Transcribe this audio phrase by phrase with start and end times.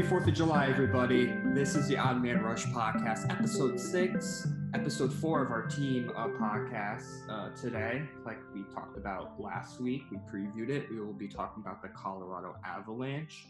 [0.00, 1.26] Happy 4th of July, everybody.
[1.52, 6.28] This is the Odd Man Rush podcast, episode six, episode four of our team uh,
[6.28, 8.04] podcast uh, today.
[8.24, 10.90] Like we talked about last week, we previewed it.
[10.90, 13.44] We will be talking about the Colorado Avalanche.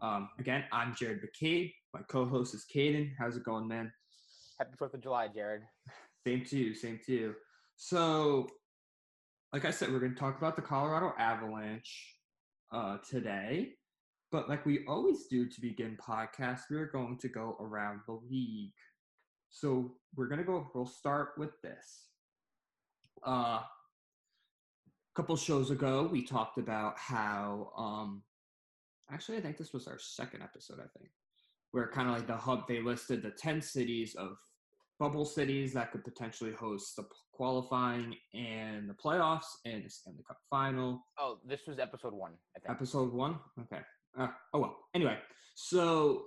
[0.00, 1.72] Um, again, I'm Jared McCabe.
[1.94, 3.12] My co host is Caden.
[3.16, 3.92] How's it going, man?
[4.58, 5.62] Happy 4th of July, Jared.
[6.26, 7.34] Same to you, same to you.
[7.76, 8.48] So,
[9.52, 12.16] like I said, we're going to talk about the Colorado Avalanche
[12.72, 13.74] uh, today.
[14.32, 18.72] But like we always do to begin podcasts, we're going to go around the league.
[19.50, 20.70] So we're gonna go.
[20.74, 22.08] We'll start with this.
[23.24, 27.72] Uh, a couple shows ago, we talked about how.
[27.76, 28.22] Um,
[29.12, 30.78] actually, I think this was our second episode.
[30.80, 31.10] I think
[31.72, 32.66] where kind of like the hub.
[32.66, 34.38] They listed the ten cities of
[34.98, 40.38] bubble cities that could potentially host the qualifying and the playoffs and the Stanley Cup
[40.48, 41.02] final.
[41.18, 42.32] Oh, this was episode one.
[42.56, 42.70] I think.
[42.70, 43.36] Episode one.
[43.60, 43.82] Okay.
[44.18, 44.76] Uh, oh well.
[44.94, 45.16] Anyway,
[45.54, 46.24] so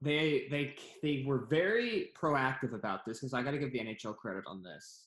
[0.00, 4.16] they they they were very proactive about this because I got to give the NHL
[4.16, 5.04] credit on this.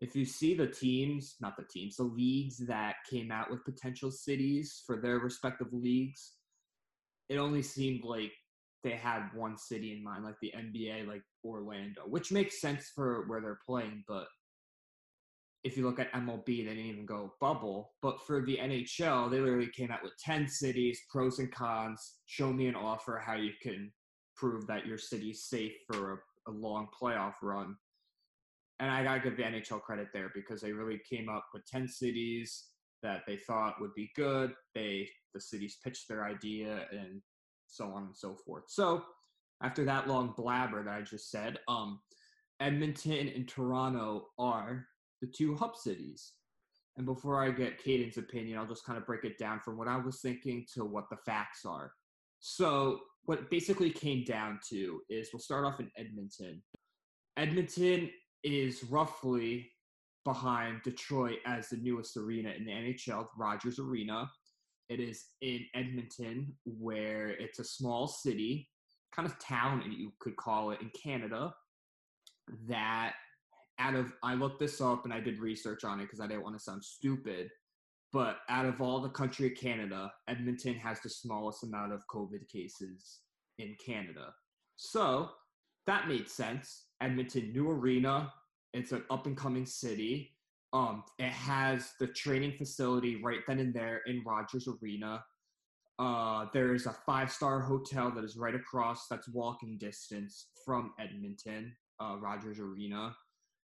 [0.00, 4.10] If you see the teams, not the teams, the leagues that came out with potential
[4.10, 6.32] cities for their respective leagues,
[7.28, 8.32] it only seemed like
[8.82, 13.26] they had one city in mind, like the NBA, like Orlando, which makes sense for
[13.28, 14.02] where they're playing.
[14.08, 14.26] But
[15.64, 17.92] if you look at MLB, they didn't even go bubble.
[18.02, 22.14] But for the NHL, they literally came out with 10 cities, pros and cons.
[22.26, 23.92] Show me an offer how you can
[24.36, 27.76] prove that your city's safe for a, a long playoff run.
[28.80, 31.64] And I got to give the NHL credit there because they really came up with
[31.66, 32.64] 10 cities
[33.04, 34.52] that they thought would be good.
[34.74, 37.22] They the cities pitched their idea and
[37.66, 38.64] so on and so forth.
[38.68, 39.02] So
[39.62, 42.00] after that long blabber that I just said, um,
[42.60, 44.86] Edmonton and Toronto are
[45.22, 46.32] the two hub cities.
[46.98, 49.88] And before I get Caden's opinion, I'll just kind of break it down from what
[49.88, 51.92] I was thinking to what the facts are.
[52.40, 56.60] So, what basically came down to is we'll start off in Edmonton.
[57.36, 58.10] Edmonton
[58.42, 59.70] is roughly
[60.24, 64.28] behind Detroit as the newest arena in the NHL, Rogers Arena.
[64.88, 68.68] It is in Edmonton, where it's a small city,
[69.14, 71.54] kind of town, you could call it, in Canada,
[72.68, 73.14] that
[73.82, 76.44] out of I looked this up and I did research on it because I didn't
[76.44, 77.50] want to sound stupid.
[78.12, 82.46] But out of all the country of Canada, Edmonton has the smallest amount of COVID
[82.48, 83.20] cases
[83.58, 84.34] in Canada.
[84.76, 85.30] So
[85.86, 86.84] that made sense.
[87.00, 88.32] Edmonton, new arena.
[88.74, 90.36] It's an up and coming city.
[90.74, 95.24] Um, it has the training facility right then and there in Rogers Arena.
[95.98, 100.92] Uh, there is a five star hotel that is right across, that's walking distance from
[100.98, 103.14] Edmonton, uh, Rogers Arena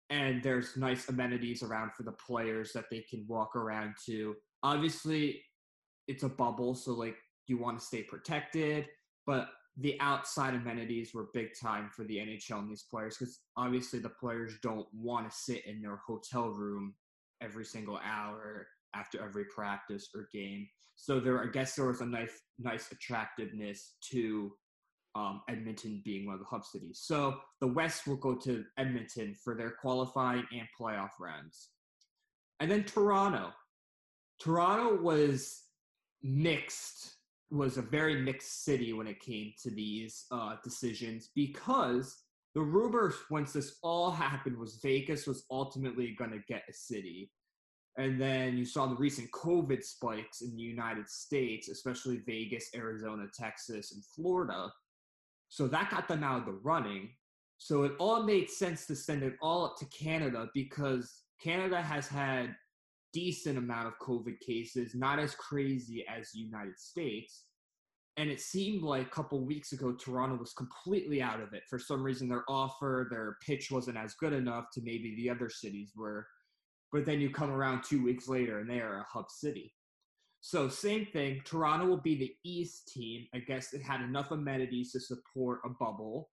[0.10, 4.36] and there's nice amenities around for the players that they can walk around to.
[4.64, 5.44] Obviously,
[6.08, 7.16] it's a bubble, so like
[7.48, 8.88] you want to stay protected,
[9.26, 14.00] but the outside amenities were big time for the NHL and these players because obviously
[14.00, 16.94] the players don't want to sit in their hotel room
[17.42, 20.68] every single hour after every practice or game.
[20.96, 24.52] So there, I guess there was a nice, nice attractiveness to
[25.16, 27.02] um, Edmonton being one of the hub cities.
[27.04, 31.70] So the West will go to Edmonton for their qualifying and playoff rounds.
[32.60, 33.52] And then Toronto.
[34.40, 35.64] Toronto was
[36.24, 37.16] mixed,
[37.52, 42.24] was a very mixed city when it came to these uh, decisions because
[42.56, 47.32] the rumor, once this all happened, was Vegas was ultimately going to get a city.
[47.98, 53.26] And then you saw the recent COVID spikes in the United States, especially Vegas, Arizona,
[53.38, 54.72] Texas, and Florida
[55.50, 57.10] so that got them out of the running.
[57.58, 62.08] So it all made sense to send it all up to Canada because Canada has
[62.08, 62.56] had
[63.12, 67.46] decent amount of COVID cases, not as crazy as the United States.
[68.18, 71.64] And it seemed like a couple weeks ago, Toronto was completely out of it.
[71.70, 75.50] For some reason, their offer, their pitch wasn't as good enough to maybe the other
[75.50, 76.28] cities were.
[76.92, 79.74] But then you come around two weeks later and they are a hub city.
[80.42, 81.42] So same thing.
[81.44, 83.26] Toronto will be the East team.
[83.34, 86.30] I guess it had enough amenities to support a bubble.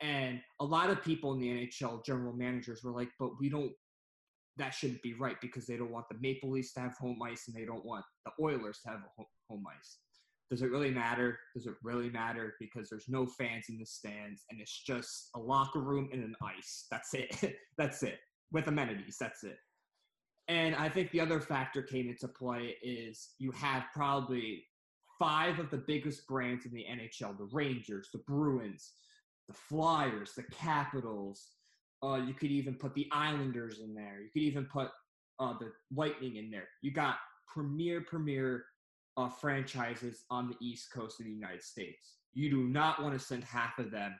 [0.00, 3.72] And a lot of people in the NHL, general managers, were like, but we don't,
[4.56, 7.44] that shouldn't be right because they don't want the Maple Leafs to have home ice
[7.46, 9.98] and they don't want the Oilers to have home ice.
[10.50, 11.38] Does it really matter?
[11.54, 12.54] Does it really matter?
[12.58, 16.34] Because there's no fans in the stands and it's just a locker room and an
[16.42, 16.86] ice.
[16.90, 17.56] That's it.
[17.78, 18.18] that's it.
[18.50, 19.16] With amenities.
[19.20, 19.58] That's it.
[20.48, 24.64] And I think the other factor came into play is you have probably
[25.18, 28.92] five of the biggest brands in the NHL the Rangers, the Bruins,
[29.46, 31.48] the Flyers, the Capitals.
[32.02, 34.20] Uh, you could even put the Islanders in there.
[34.22, 34.88] You could even put
[35.38, 36.68] uh, the Lightning in there.
[36.80, 37.16] You got
[37.52, 38.64] premier, premier
[39.16, 42.14] uh, franchises on the East Coast of the United States.
[42.32, 44.14] You do not want to send half of them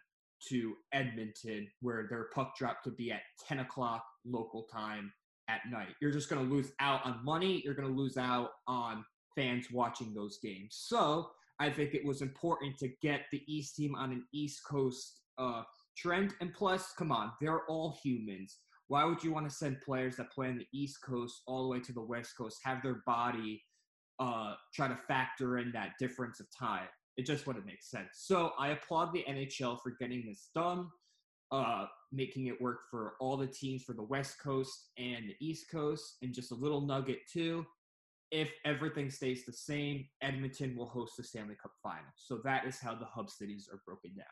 [0.48, 5.12] to Edmonton, where their puck drop could be at 10 o'clock local time
[5.48, 5.94] at night.
[6.00, 7.62] You're just going to lose out on money.
[7.64, 9.04] You're going to lose out on
[9.34, 10.76] fans watching those games.
[10.78, 11.30] So
[11.60, 15.62] I think it was important to get the East team on an East Coast uh,
[15.96, 16.34] trend.
[16.40, 18.58] And plus, come on, they're all humans.
[18.88, 21.68] Why would you want to send players that play on the East Coast all the
[21.68, 23.62] way to the West Coast, have their body
[24.18, 26.88] uh, try to factor in that difference of time?
[27.16, 28.10] It just wouldn't make sense.
[28.14, 30.88] So I applaud the NHL for getting this done,
[31.50, 35.70] uh, making it work for all the teams for the West Coast and the East
[35.70, 36.16] Coast.
[36.22, 37.66] And just a little nugget too
[38.30, 42.12] if everything stays the same, Edmonton will host the Stanley Cup final.
[42.16, 44.26] So that is how the hub cities are broken down.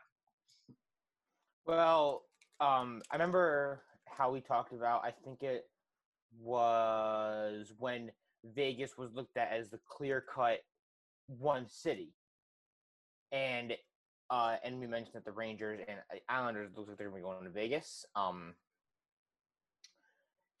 [1.65, 2.23] Well,
[2.59, 5.65] um, I remember how we talked about, I think it
[6.39, 8.11] was when
[8.45, 10.59] Vegas was looked at as the clear cut
[11.27, 12.13] one city.
[13.31, 13.73] And
[14.29, 15.97] uh, and we mentioned that the Rangers and
[16.27, 18.05] Islanders looks like they're going to be going to Vegas.
[18.15, 18.55] Um,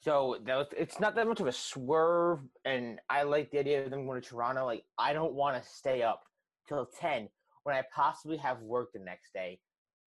[0.01, 3.83] so that was, it's not that much of a swerve, and I like the idea
[3.83, 4.65] of them going to Toronto.
[4.65, 6.23] Like I don't want to stay up
[6.67, 7.29] till ten
[7.63, 9.59] when I possibly have work the next day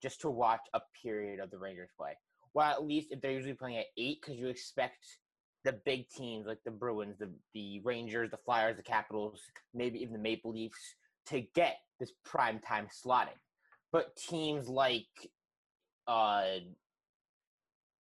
[0.02, 2.12] just to watch a period of the Rangers play.
[2.54, 5.18] Well, at least if they're usually playing at eight, because you expect
[5.64, 9.40] the big teams like the Bruins, the the Rangers, the Flyers, the Capitals,
[9.74, 10.94] maybe even the Maple Leafs
[11.26, 13.38] to get this prime time slotting.
[13.92, 15.06] But teams like
[16.06, 16.44] uh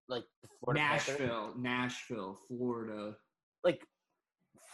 [0.07, 0.25] like
[0.73, 3.15] Nashville, Nashville, Florida.
[3.63, 3.85] Like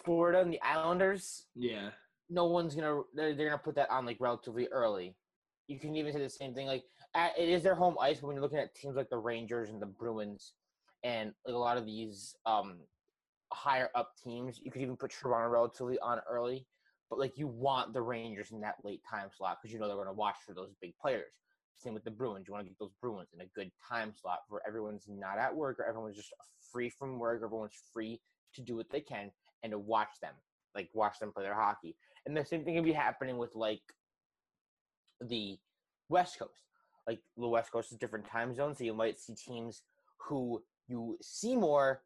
[0.04, 1.48] Florida and the Islanders.
[1.56, 1.90] Yeah.
[2.30, 5.16] No one's gonna they're, they're gonna put that on like relatively early.
[5.68, 6.68] You can even say the same thing.
[6.68, 6.84] Like
[7.16, 9.70] at, it is their home ice, but when you're looking at teams like the Rangers
[9.70, 10.54] and the Bruins,
[11.04, 12.78] and like a lot of these um
[13.52, 16.66] higher up teams, you could even put Toronto relatively on early.
[17.10, 19.96] But like you want the Rangers in that late time slot because you know they're
[19.96, 21.32] going to watch for those big players.
[21.78, 22.46] Same with the Bruins.
[22.48, 25.56] You want to get those Bruins in a good time slot where everyone's not at
[25.56, 26.34] work or everyone's just
[26.72, 27.42] free from work.
[27.44, 28.20] Everyone's free
[28.56, 29.32] to do what they can
[29.64, 30.34] and to watch them,
[30.76, 31.96] like watch them play their hockey.
[32.26, 33.82] And the same thing can be happening with like
[35.22, 35.58] the
[36.10, 36.66] West Coast.
[37.08, 39.82] Like the West Coast is different time zones, so you might see teams
[40.18, 42.02] who you see more,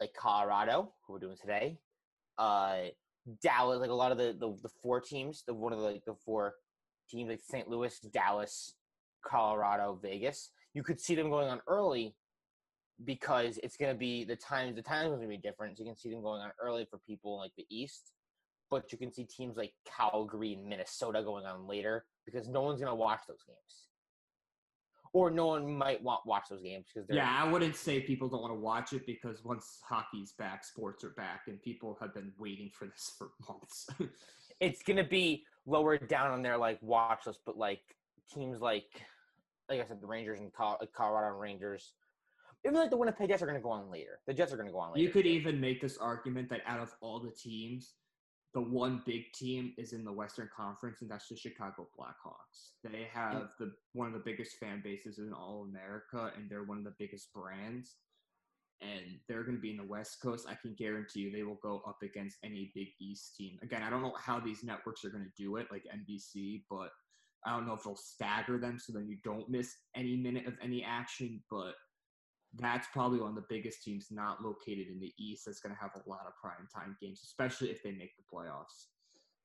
[0.00, 1.78] like Colorado, who we're doing today,
[2.38, 2.76] uh,
[3.42, 6.04] Dallas, like a lot of the, the, the four teams, the one of the like
[6.04, 6.54] the four
[7.08, 7.68] teams like St.
[7.68, 8.74] Louis, Dallas,
[9.24, 12.14] Colorado, Vegas, you could see them going on early
[13.04, 15.76] because it's going to be the times the times going to be different.
[15.76, 18.12] So you can see them going on early for people like the East,
[18.70, 22.80] but you can see teams like Calgary and Minnesota going on later because no one's
[22.80, 23.89] going to watch those games.
[25.12, 28.42] Or no one might want watch those games because yeah, I wouldn't say people don't
[28.42, 32.32] want to watch it because once hockey's back, sports are back, and people have been
[32.38, 33.88] waiting for this for months.
[34.60, 37.82] it's gonna be lower down on their like watch list, but like
[38.32, 39.02] teams like,
[39.68, 41.94] like I said, the Rangers and uh, Colorado Rangers,
[42.64, 44.20] even like the Winnipeg Jets are going to go on later.
[44.26, 45.02] The Jets are going to go on later.
[45.02, 47.94] You could even make this argument that out of all the teams,
[48.52, 52.72] the one big team is in the Western Conference, and that's the Chicago Blackhawks.
[52.82, 56.78] They have the one of the biggest fan bases in all America, and they're one
[56.78, 57.96] of the biggest brands.
[58.82, 60.46] And they're going to be in the West Coast.
[60.48, 63.58] I can guarantee you they will go up against any Big East team.
[63.62, 66.88] Again, I don't know how these networks are going to do it, like NBC, but
[67.44, 70.54] I don't know if they'll stagger them so then you don't miss any minute of
[70.62, 71.74] any action, but
[72.58, 75.80] that's probably one of the biggest teams not located in the East that's going to
[75.80, 78.86] have a lot of prime time games, especially if they make the playoffs.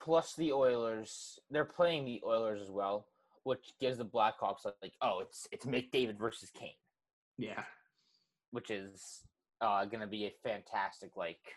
[0.01, 3.07] Plus the Oilers, they're playing the Oilers as well,
[3.43, 6.71] which gives the Blackhawks like, oh, it's it's McDavid versus Kane.
[7.37, 7.63] Yeah,
[8.51, 9.21] which is
[9.61, 11.55] uh, going to be a fantastic like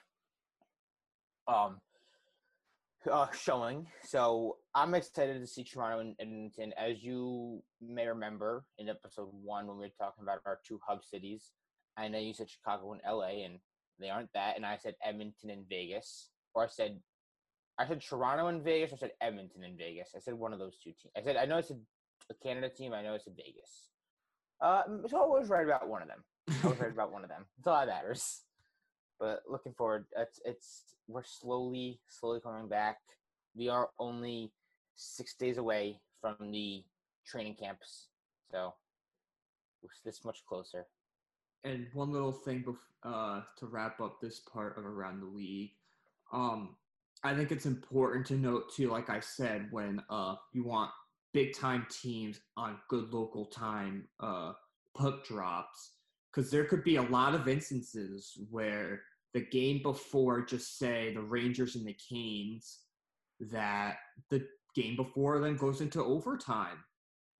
[1.46, 1.80] um
[3.10, 3.86] uh, showing.
[4.04, 6.72] So I'm excited to see Toronto and Edmonton.
[6.76, 11.04] As you may remember in episode one when we were talking about our two hub
[11.04, 11.52] cities,
[11.96, 13.58] I know you said Chicago and LA, and
[13.98, 14.56] they aren't that.
[14.56, 16.98] And I said Edmonton and Vegas, or I said
[17.78, 18.92] I said Toronto and Vegas.
[18.92, 20.10] or I said Edmonton and Vegas.
[20.16, 21.12] I said one of those two teams.
[21.16, 21.78] I said I know it's a,
[22.30, 22.92] a Canada team.
[22.92, 23.88] I know it's a Vegas.
[24.60, 26.24] Uh, so I was right about one of them.
[26.64, 27.46] I was right about one of them.
[27.58, 28.42] That's all that matters.
[29.18, 32.98] But looking forward, it's it's we're slowly slowly coming back.
[33.54, 34.52] We are only
[34.94, 36.84] six days away from the
[37.26, 38.08] training camps,
[38.50, 38.74] so
[39.82, 40.86] we're this much closer.
[41.64, 45.72] And one little thing bef- uh, to wrap up this part of around the league,
[46.32, 46.76] um,
[47.24, 48.90] I think it's important to note too.
[48.90, 50.90] Like I said, when uh, you want
[51.32, 54.52] big time teams on good local time uh,
[54.96, 55.92] puck drops,
[56.32, 59.02] because there could be a lot of instances where
[59.34, 62.80] the game before, just say the Rangers and the Canes,
[63.40, 63.96] that
[64.30, 66.78] the game before then goes into overtime.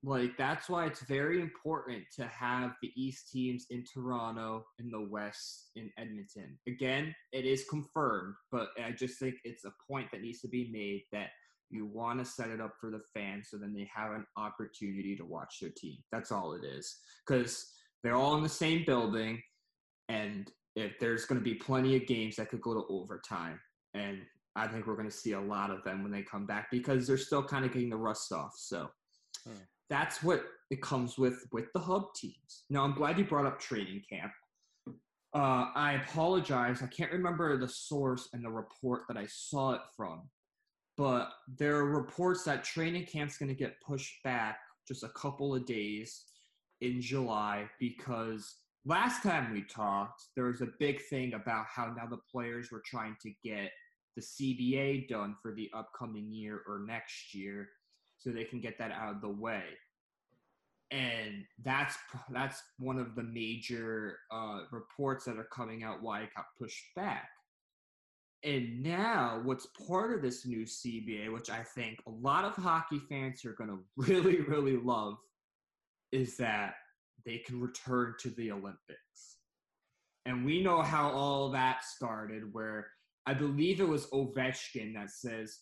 [0.05, 5.09] Like that's why it's very important to have the East teams in Toronto and the
[5.11, 6.57] West in Edmonton.
[6.69, 10.71] Again, it is confirmed, but I just think it's a point that needs to be
[10.73, 11.31] made that
[11.71, 15.17] you want to set it up for the fans so then they have an opportunity
[15.17, 15.99] to watch their team.
[16.13, 16.97] That's all it is.
[17.27, 17.67] Because
[18.03, 19.43] they're all in the same building,
[20.09, 23.59] and if there's going to be plenty of games that could go to overtime.
[23.95, 24.21] And
[24.55, 27.07] I think we're going to see a lot of them when they come back because
[27.07, 28.53] they're still kind of getting the rust off.
[28.57, 28.89] So
[29.45, 29.55] hmm.
[29.91, 32.65] that's what it comes with with the hub teams.
[32.71, 34.33] Now, I'm glad you brought up training camp.
[35.35, 36.83] Uh, I apologize.
[36.83, 40.23] I can't remember the source and the report that I saw it from,
[40.97, 45.55] but there are reports that training camp's going to get pushed back just a couple
[45.55, 46.25] of days
[46.81, 52.07] in July because last time we talked, there was a big thing about how now
[52.07, 53.71] the players were trying to get
[54.17, 57.69] the CBA done for the upcoming year or next year
[58.19, 59.63] so they can get that out of the way.
[60.91, 61.97] And that's
[62.31, 66.95] that's one of the major uh, reports that are coming out why it got pushed
[66.97, 67.29] back.
[68.45, 73.01] And now, what's part of this new CBA, which I think a lot of hockey
[73.09, 75.19] fans are going to really, really love,
[76.13, 76.75] is that
[77.25, 79.37] they can return to the Olympics.
[80.27, 82.89] And we know how all that started, where
[83.27, 85.59] I believe it was Ovechkin that says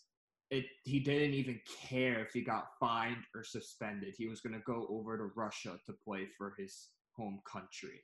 [0.51, 4.15] it, he didn't even care if he got fined or suspended.
[4.17, 8.01] He was going to go over to Russia to play for his home country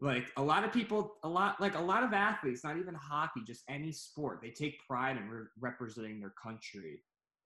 [0.00, 3.40] like a lot of people a lot like a lot of athletes not even hockey
[3.46, 7.02] just any sport they take pride in re- representing their country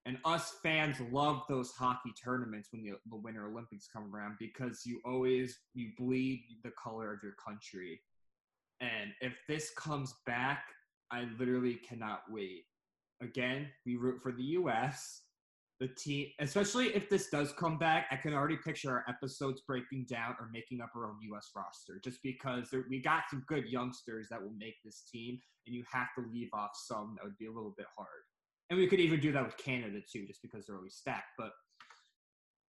[0.07, 4.83] and us fans love those hockey tournaments when the, the winter olympics come around because
[4.85, 8.00] you always you bleed the color of your country
[8.80, 10.64] and if this comes back
[11.11, 12.64] i literally cannot wait
[13.23, 15.23] again we root for the us
[15.80, 20.07] the team, especially if this does come back, I can already picture our episodes breaking
[20.11, 21.50] down or making up our own U.S.
[21.57, 25.75] roster, just because there, we got some good youngsters that will make this team, and
[25.75, 28.09] you have to leave off some that would be a little bit hard.
[28.71, 31.33] And we could even do that with Canada too, just because they're always stacked.
[31.37, 31.50] But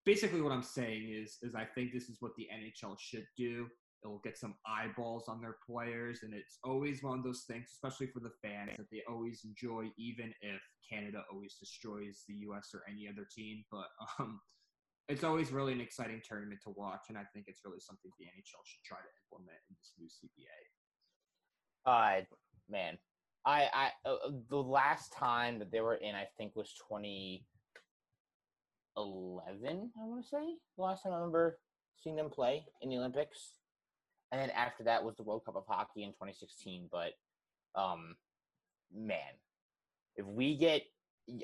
[0.04, 3.68] basically, what I'm saying is, is I think this is what the NHL should do.
[4.04, 8.08] It'll get some eyeballs on their players, and it's always one of those things, especially
[8.08, 12.72] for the fans, that they always enjoy, even if Canada always destroys the U.S.
[12.74, 13.64] or any other team.
[13.72, 13.86] But
[14.18, 14.42] um,
[15.08, 18.26] it's always really an exciting tournament to watch, and I think it's really something the
[18.26, 20.60] NHL should try to implement in this new CBA.
[21.86, 22.26] Uh,
[22.70, 22.98] man,
[23.46, 27.44] I, I, uh, uh, the last time that they were in, I think, was 2011.
[28.98, 31.60] I want to say the last time I remember
[31.98, 33.62] seeing them play in the Olympics
[34.32, 36.88] and then after that was the World Cup of Hockey in 2016.
[36.92, 37.14] But
[37.76, 38.16] um,
[38.96, 39.18] man,
[40.16, 40.84] if we get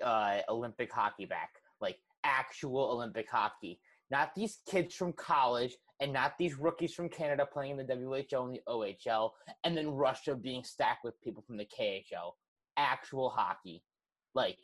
[0.02, 1.50] uh, Olympic hockey back,
[1.82, 3.80] like actual Olympic hockey,
[4.12, 8.46] not these kids from college and not these rookies from Canada playing in the WHL
[8.46, 9.32] and the OHL,
[9.64, 12.34] and then Russia being stacked with people from the KHL.
[12.78, 13.84] Actual hockey,
[14.36, 14.60] like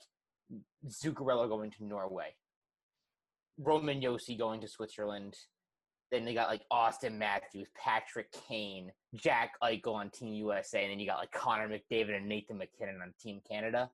[0.87, 2.35] Zuccarello going to Norway,
[3.57, 5.35] Roman Josi going to Switzerland,
[6.11, 10.99] then they got like Auston Matthews, Patrick Kane, Jack Eichel on Team USA, and then
[10.99, 13.89] you got like Connor McDavid and Nathan MacKinnon on Team Canada.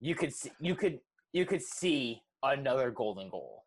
[0.00, 0.98] You could see, you could
[1.32, 3.64] you could see another golden goal.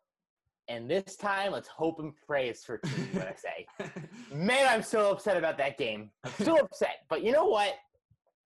[0.68, 3.66] And this time, let's hope and pray it's for Team USA.
[4.34, 6.10] Man, I'm so upset about that game.
[6.24, 6.98] I'm so upset.
[7.08, 7.74] But you know what?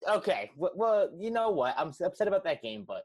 [0.09, 1.75] Okay, well, you know what?
[1.76, 3.05] I'm upset about that game, but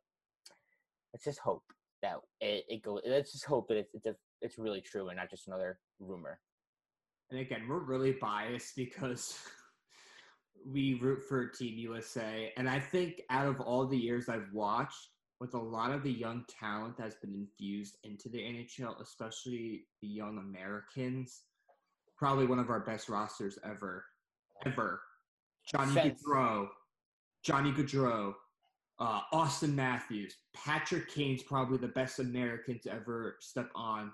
[1.14, 1.64] let's just hope
[2.02, 3.02] that it, it goes.
[3.06, 4.08] Let's just hope that it's, it's
[4.42, 6.40] it's really true and not just another rumor.
[7.32, 9.38] And again, we're really biased because
[10.66, 12.54] we root for Team USA.
[12.58, 15.10] And I think out of all the years I've watched,
[15.40, 20.08] with a lot of the young talent that's been infused into the NHL, especially the
[20.08, 21.42] young Americans,
[22.18, 24.06] probably one of our best rosters ever.
[24.66, 25.02] Ever.
[25.68, 26.24] Johnny Sense.
[26.24, 26.68] Gaudreau,
[27.44, 28.34] Johnny Gaudreau,
[29.00, 34.12] uh, Auston Matthews, Patrick Kane's probably the best American to ever step on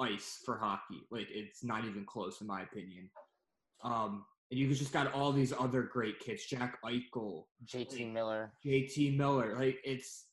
[0.00, 1.06] ice for hockey.
[1.10, 3.10] Like it's not even close in my opinion.
[3.82, 9.16] Um, and you've just got all these other great kids, Jack Eichel, JT Miller, JT
[9.16, 9.56] Miller.
[9.58, 10.26] Like it's,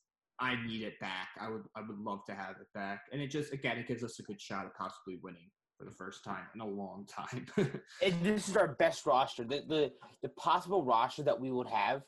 [0.44, 1.28] I need it back.
[1.40, 3.04] I would, I would love to have it back.
[3.12, 5.90] And it just, again, it gives us a good shot at possibly winning for the
[5.90, 7.46] first time in a long time.
[8.02, 9.44] and this is our best roster.
[9.44, 12.02] The, the the possible roster that we would have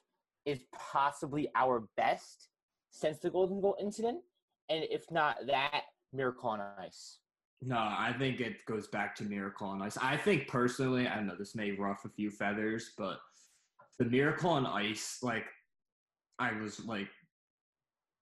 [0.45, 2.49] is possibly our best
[2.91, 4.21] since the Golden Goal incident,
[4.69, 7.19] and if not that, Miracle on Ice.
[7.63, 9.97] No, I think it goes back to Miracle on Ice.
[9.97, 13.19] I think personally, I don't know this may rough a few feathers, but
[13.99, 15.47] the Miracle on Ice, like,
[16.39, 17.09] I was like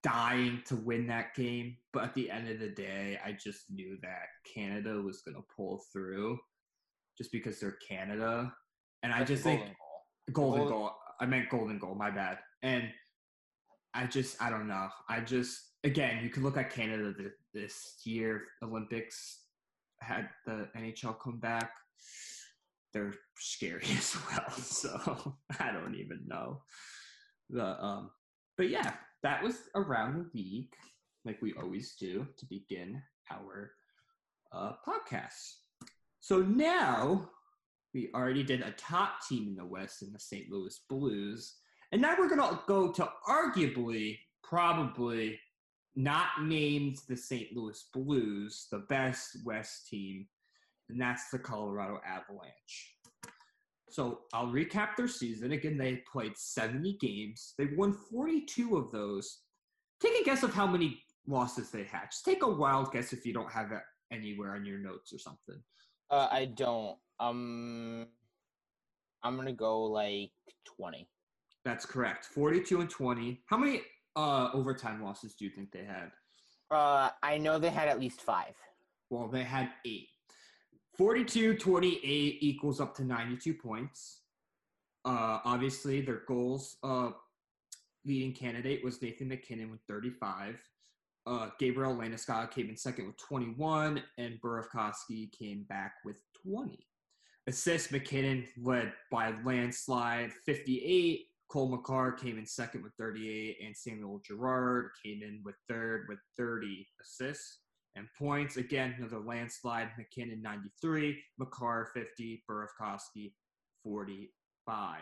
[0.04, 3.96] dying to win that game, but at the end of the day, I just knew
[4.02, 6.38] that Canada was going to pull through
[7.16, 8.52] just because they're Canada.
[9.02, 9.75] And I just think golden
[10.32, 10.90] golden Goal- goal.
[11.20, 12.38] I meant golden goal, my bad.
[12.62, 12.84] And
[13.94, 14.88] I just I don't know.
[15.08, 19.42] I just again, you can look at Canada th- this year Olympics
[20.00, 21.70] had the NHL come back.
[22.92, 24.50] They're scary as well.
[24.50, 26.62] So I don't even know.
[27.49, 28.11] The um
[28.56, 28.94] but yeah,
[29.25, 30.75] that was around the week,
[31.25, 33.02] like we always do to begin
[33.33, 33.73] our
[34.52, 35.54] uh podcast.
[36.21, 37.28] So now
[37.93, 40.50] we already did a top team in the West in the St.
[40.50, 41.57] Louis Blues.
[41.93, 45.38] And now we're going to go to arguably, probably
[45.95, 47.57] not named the St.
[47.57, 50.26] Louis Blues, the best West team,
[50.88, 52.97] and that's the Colorado Avalanche.
[53.94, 55.52] So I'll recap their season.
[55.52, 57.54] Again, they played 70 games.
[57.56, 59.42] They won 42 of those.
[60.00, 62.06] Take a guess of how many losses they had.
[62.10, 63.82] Just take a wild guess if you don't have it
[64.12, 65.62] anywhere on your notes or something.
[66.10, 66.96] Uh, I don't.
[67.20, 68.08] Um,
[69.22, 70.32] I'm gonna go like
[70.64, 71.08] twenty.
[71.64, 72.24] That's correct.
[72.26, 73.42] 42 and 20.
[73.46, 73.82] How many
[74.16, 76.10] uh, overtime losses do you think they had?
[76.68, 78.54] Uh, I know they had at least five.
[79.08, 80.08] Well, they had eight.
[80.96, 84.20] 42 28 equals up to 92 points.
[85.04, 87.10] Uh, obviously, their goals uh,
[88.04, 90.56] leading candidate was Nathan MacKinnon with 35.
[91.26, 96.78] Uh, Gabriel Landeskog came in second with 21, and Burakovsky came back with 20.
[97.46, 101.26] Assists MacKinnon led by landslide 58.
[101.48, 106.18] Cole Makar came in second with 38, and Samuel Girard came in with third with
[106.37, 107.59] 30 assists.
[107.96, 109.90] And points, again, another landslide.
[109.96, 113.33] MacKinnon 93, Makar 50, Burakovsky
[113.85, 115.00] 45.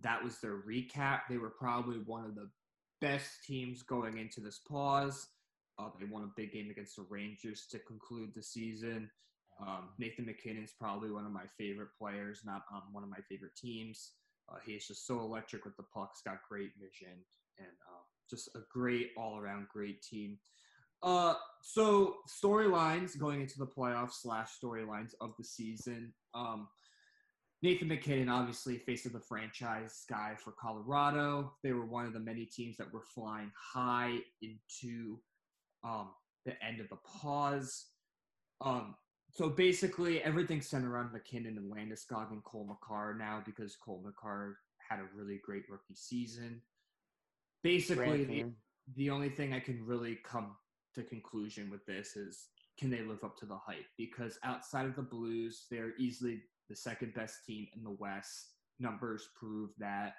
[0.00, 1.20] That was their recap.
[1.28, 2.48] They were probably one of the
[3.00, 5.28] best teams going into this pause.
[5.78, 9.08] Uh, they won a big game against the Rangers to conclude the season.
[9.60, 13.56] Um, Nathan MacKinnon's probably one of my favorite players, not on one of my favorite
[13.56, 14.12] teams.
[14.50, 16.12] Uh, he is just so electric with the puck.
[16.14, 17.14] He's got great vision
[17.58, 20.38] and uh, just a great all-around great team.
[21.02, 26.12] Uh, so storylines going into the playoffs slash storylines of the season.
[26.34, 26.68] Um,
[27.60, 31.52] Nathan MacKinnon, obviously, face of the franchise guy for Colorado.
[31.62, 35.18] They were one of the many teams that were flying high into
[35.84, 36.10] um,
[36.46, 37.86] the end of the pause.
[38.60, 38.94] Um,
[39.30, 44.56] so basically, everything's centered around MacKinnon and Landeskog and Cole Makar now because Cole Makar
[44.88, 46.62] had a really great rookie season.
[47.64, 48.44] Basically, the,
[48.96, 50.56] the only thing I can really come
[50.94, 52.48] to conclusion with this is
[52.78, 53.86] can they live up to the hype?
[53.96, 58.52] Because outside of the Blues, they're easily the second best team in the West.
[58.78, 60.14] Numbers prove that.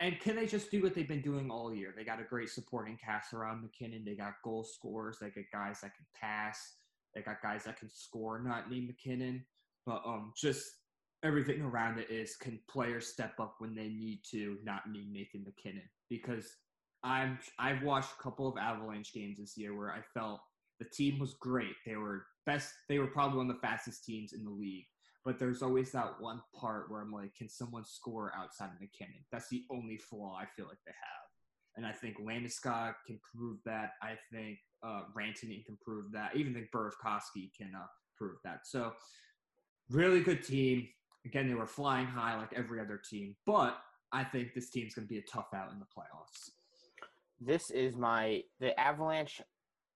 [0.00, 1.92] And can they just do what they've been doing all year?
[1.96, 4.04] They got a great supporting cast around MacKinnon.
[4.04, 5.18] They got goal scorers.
[5.20, 6.74] They got guys that can pass.
[7.14, 9.44] They got guys that can score, not named MacKinnon.
[9.86, 10.66] But um, just
[11.24, 15.44] everything around it is can players step up when they need to, not need Nathan
[15.44, 15.88] MacKinnon?
[16.08, 16.54] Because
[17.08, 20.40] I'm I've watched a couple of Avalanche games this year where I felt
[20.78, 21.74] the team was great.
[21.86, 22.72] They were best.
[22.88, 24.84] They were probably one of the fastest teams in the league.
[25.24, 29.24] But there's always that one part where I'm like, can someone score outside of MacKinnon?
[29.32, 31.76] That's the only flaw I feel like they have.
[31.76, 33.92] And I think Landeskog can prove that.
[34.02, 36.36] I think uh, Rantanen can prove that.
[36.36, 38.60] Even think Burakovsky can uh, prove that.
[38.64, 38.92] So,
[39.90, 40.88] really good team.
[41.26, 43.36] Again, they were flying high like every other team.
[43.44, 43.78] But
[44.12, 46.50] I think this team's going to be a tough out in the playoffs.
[47.40, 49.40] This is my the Avalanche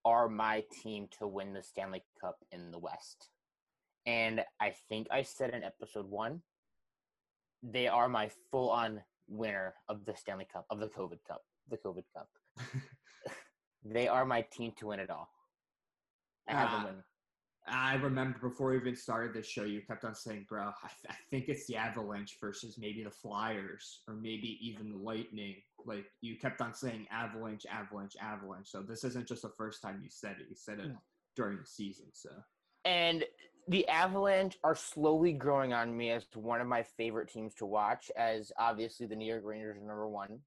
[0.04, 3.28] are my team to win the Stanley Cup in the West.
[4.06, 6.42] And I think I said in episode one,
[7.62, 11.76] they are my full on winner of the Stanley Cup, of the COVID Cup, the
[11.78, 12.28] COVID Cup.
[13.84, 15.28] they are my team to win it all.
[16.48, 16.76] I have Ah.
[16.78, 17.04] them win.
[17.68, 21.10] I remember before we even started this show, you kept on saying, bro, I, th-
[21.10, 25.62] I think it's the Avalanche versus maybe the Flyers or maybe even the Lightning.
[25.86, 28.68] Like, you kept on saying Avalanche, Avalanche, Avalanche.
[28.68, 30.46] So this isn't just the first time you said it.
[30.48, 30.98] You said it No.
[31.36, 32.06] during the season.
[32.12, 32.30] So,
[32.84, 33.24] And
[33.68, 38.10] the Avalanche are slowly growing on me as one of my favorite teams to watch,
[38.16, 40.40] as obviously the New York Rangers are number one.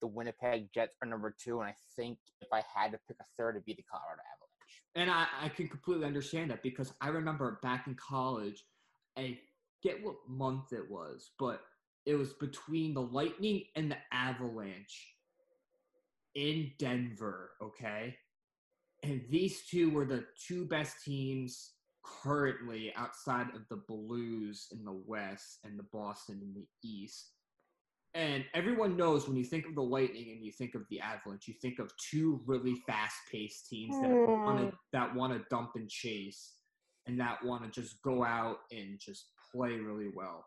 [0.00, 3.24] The Winnipeg Jets are number two, and I think if I had to pick a
[3.36, 4.82] third, it'd be the Colorado Avalanche.
[4.96, 8.64] and I, I can completely understand that because I remember back in college,
[9.16, 9.38] I
[9.82, 11.62] get what month it was, but
[12.06, 15.14] it was between the Lightning and the Avalanche
[16.34, 18.16] in Denver, okay?
[19.02, 21.72] And these two were the two best teams
[22.04, 27.30] currently outside of the Blues in the West and the Boston in the East.
[28.14, 31.48] And everyone knows when you think of the Lightning and you think of the Avalanche,
[31.48, 34.70] you think of two really fast-paced teams that want to hmm.
[34.92, 36.52] that want to dump and chase,
[37.06, 40.44] and that want to just go out and just play really well.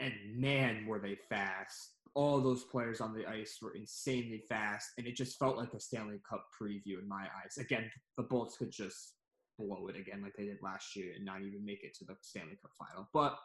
[0.00, 1.92] And man, were they fast!
[2.14, 5.80] All those players on the ice were insanely fast, and it just felt like a
[5.80, 7.58] Stanley Cup preview in my eyes.
[7.58, 9.14] Again, the Bolts could just
[9.58, 12.14] blow it again like they did last year and not even make it to the
[12.20, 13.08] Stanley Cup final.
[13.12, 13.38] But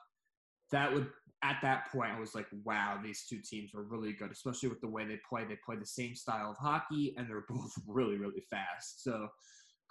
[0.72, 1.08] that would
[1.44, 4.82] at that point I was like, wow, these two teams are really good, especially with
[4.82, 5.44] the way they play.
[5.44, 9.04] They play the same style of hockey and they're both really, really fast.
[9.04, 9.28] So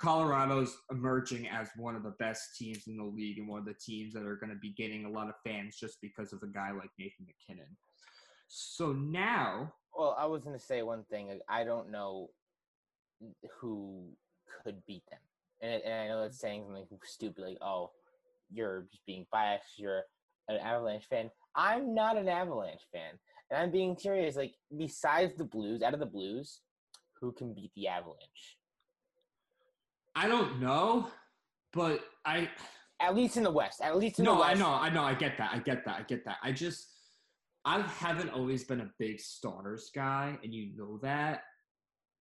[0.01, 3.75] Colorado's emerging as one of the best teams in the league and one of the
[3.75, 6.47] teams that are going to be getting a lot of fans just because of a
[6.47, 7.77] guy like Nathan MacKinnon.
[8.49, 11.39] So now, well, I was going to say one thing.
[11.49, 12.31] I don't know
[13.61, 14.09] who
[14.65, 15.21] could beat them,
[15.61, 17.91] and, and I know that's saying something stupid like, "Oh,
[18.51, 19.79] you're just being biased.
[19.79, 20.03] You're
[20.49, 21.31] an Avalanche fan.
[21.55, 23.19] I'm not an Avalanche fan,
[23.51, 24.35] and I'm being curious.
[24.35, 26.61] Like, besides the Blues, out of the Blues,
[27.21, 28.59] who can beat the Avalanche?
[30.15, 31.09] I don't know,
[31.73, 32.49] but I.
[33.01, 33.81] At least in the West.
[33.81, 34.59] At least in no, the West.
[34.59, 36.37] No, I know, I know, I get that, I get that, I get that.
[36.43, 36.87] I just,
[37.65, 41.43] I haven't always been a big starters guy, and you know that.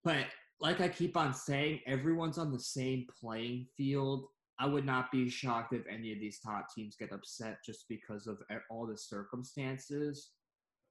[0.03, 0.27] But
[0.61, 4.27] like I keep on saying, everyone's on the same playing field,
[4.59, 8.27] I would not be shocked if any of these top teams get upset just because
[8.27, 10.31] of all the circumstances.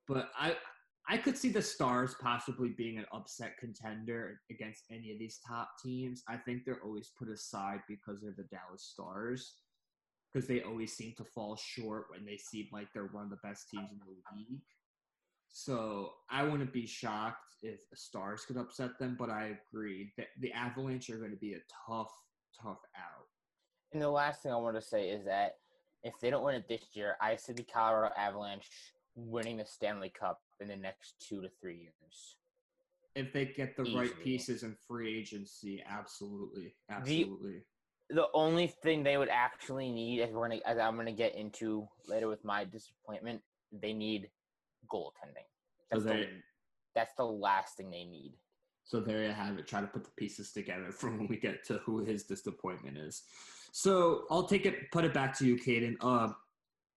[0.07, 0.57] But I
[1.11, 5.71] I could see the Stars possibly being an upset contender against any of these top
[5.83, 6.23] teams.
[6.29, 9.55] I think they're always put aside because they're the Dallas Stars
[10.31, 13.39] because they always seem to fall short when they seem like they're one of the
[13.43, 14.61] best teams in the league.
[15.49, 20.27] So I wouldn't be shocked if the Stars could upset them, but I agree that
[20.41, 22.13] the Avalanche are going to be a tough,
[22.63, 23.27] tough out.
[23.95, 25.55] And the last thing I want to say is that
[26.03, 28.69] if they don't win it this year, I see the Colorado Avalanche
[29.17, 32.37] winning the Stanley Cup in the next two to three years.
[33.15, 34.01] If they get the Easily.
[34.01, 37.63] right pieces in free agency, absolutely, absolutely.
[38.09, 41.35] The, the only thing they would actually need, as we're gonna, as I'm gonna get
[41.35, 43.41] into later with my disappointment,
[43.73, 44.31] they need
[44.93, 45.47] goaltending.
[45.91, 46.27] That's, so they, the,
[46.95, 48.35] that's the last thing they need.
[48.85, 49.67] So there you have it.
[49.67, 53.23] Try to put the pieces together for when we get to who his disappointment is.
[53.73, 55.97] So I'll take it, put it back to you, Caden.
[56.01, 56.33] Uh,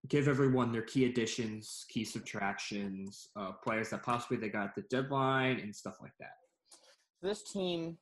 [0.08, 4.82] give everyone their key additions, key subtractions, uh, players that possibly they got at the
[4.84, 6.34] deadline, and stuff like that.
[7.22, 7.98] This team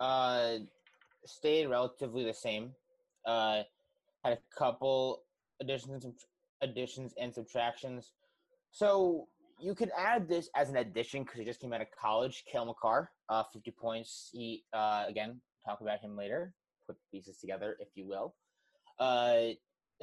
[0.00, 0.54] uh,
[1.26, 2.72] stayed relatively the same.
[3.26, 3.62] Uh,
[4.24, 5.22] had a couple
[5.60, 6.06] additions,
[6.62, 8.12] additions and subtractions.
[8.70, 9.28] So
[9.60, 12.44] you could add this as an addition because he just came out of college.
[12.50, 14.30] Cale Makar, uh, 50 points.
[14.32, 16.54] He uh, again talk about him later.
[16.86, 18.34] Put pieces together, if you will.
[18.98, 19.54] Uh,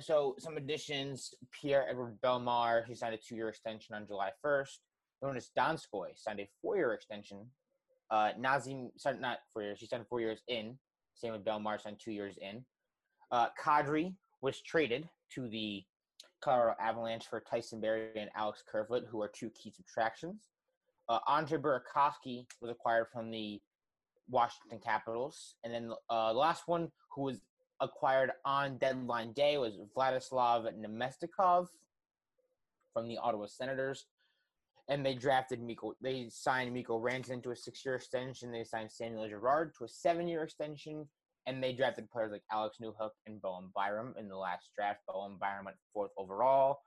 [0.01, 4.77] so some additions: Pierre Edward Bellemare, he signed a two-year extension on July 1st.
[5.23, 7.45] Joonas Donskoi signed a four-year extension.
[8.09, 9.79] Uh, Nazem, sorry, not four years.
[9.79, 10.77] He signed four years in.
[11.13, 12.63] Same with Bellemare, signed two years in.
[13.31, 15.83] Uh, Kadri was traded to the
[16.41, 20.49] Colorado Avalanche for Tyson Barrie and Alex Kerfoot, who are two key subtractions.
[21.09, 23.59] Uh, Andre Burakovsky was acquired from the
[24.29, 25.55] Washington Capitals.
[25.63, 27.41] And then uh, the last one who was
[27.81, 31.67] acquired on deadline day was Vladislav Namestnikov
[32.93, 34.05] from the Ottawa Senators.
[34.87, 35.93] And they drafted Mikko.
[36.01, 38.51] They signed Mikko Rantanen to a six-year extension.
[38.51, 41.07] They signed Samuel Girard to a seven-year extension
[41.49, 44.99] and they drafted players like Alex Newhook and Bowen Byram in the last draft.
[45.07, 46.77] Bowen Byram went fourth overall,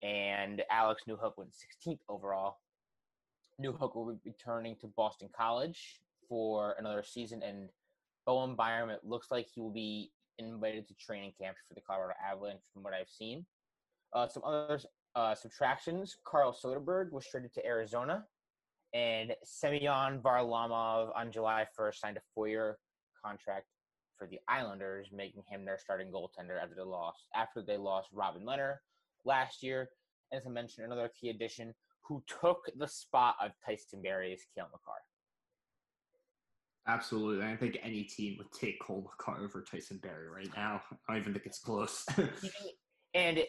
[0.00, 2.58] and Alex Newhook went 16th overall.
[3.60, 7.68] Newhook will be returning to Boston College for another season, and
[8.30, 12.14] Bowen Byram, it looks like he will be invited to training camp for the Colorado
[12.24, 13.44] Avalanche, from what I've seen.
[14.12, 14.78] Uh, some other
[15.16, 18.24] uh, subtractions: Carl Soderberg was traded to Arizona,
[18.94, 22.78] and Semyon Varlamov on July 1st signed a four-year
[23.20, 23.66] contract
[24.16, 28.44] for the Islanders, making him their starting goaltender after they lost after they lost Robin
[28.44, 28.76] Lehner
[29.24, 29.88] last year.
[30.30, 31.74] And as I mentioned, another key addition
[32.06, 35.02] who took the spot of Tyson Barrie is Cale Makar.
[36.88, 37.44] Absolutely.
[37.44, 40.80] I don't think any team would take Cole Makar over Tyson Barrie right now.
[41.08, 42.06] I don't even think it's close.
[43.14, 43.40] and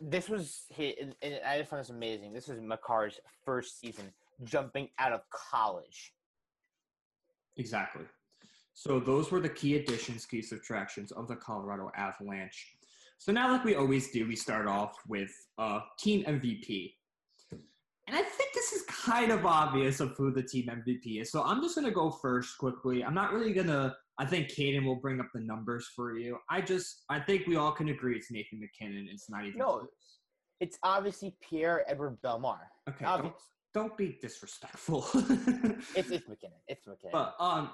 [0.00, 2.32] this was his, and I just find this amazing.
[2.32, 4.12] This was Makar's first season
[4.44, 6.12] jumping out of college.
[7.56, 8.04] Exactly.
[8.74, 12.76] So those were the key additions, key subtractions of the Colorado Avalanche.
[13.18, 16.92] So now, like we always do, we start off with uh, team MVP.
[18.06, 18.45] And I think
[19.06, 21.30] kind of obvious of who the team MVP is.
[21.30, 23.04] So I'm just going to go first quickly.
[23.04, 26.38] I'm not really going to, I think Caden will bring up the numbers for you.
[26.50, 29.08] I just, I think we all can agree it's Nathan MacKinnon.
[29.10, 29.86] It's not even no, close.
[30.60, 32.58] It's obviously Pierre Edward Bellemare.
[32.88, 33.34] Okay, don't,
[33.72, 35.06] don't be disrespectful.
[35.94, 36.58] It's it's MacKinnon.
[36.66, 37.12] It's MacKinnon.
[37.12, 37.70] But um,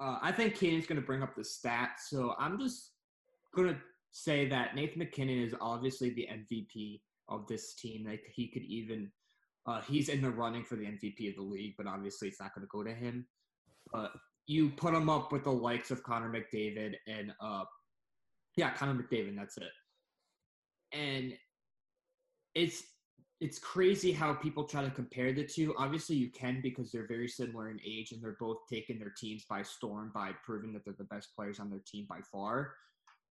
[0.00, 2.92] uh, I think Keenan's going to bring up the stats, so I'm just
[3.54, 3.76] going to
[4.10, 8.06] say that Nathan MacKinnon is obviously the MVP of this team.
[8.06, 9.10] Like he could even,
[9.66, 12.54] uh, he's in the running for the MVP of the league, but obviously it's not
[12.54, 13.26] going to go to him.
[13.92, 14.12] But
[14.46, 17.64] you put him up with the likes of Connor McDavid and uh,
[18.56, 19.36] yeah, Connor McDavid.
[19.36, 19.70] That's it.
[20.92, 21.34] And
[22.54, 22.82] it's
[23.40, 25.74] it's crazy how people try to compare the two.
[25.76, 29.44] Obviously, you can because they're very similar in age and they're both taking their teams
[29.48, 32.74] by storm by proving that they're the best players on their team by far.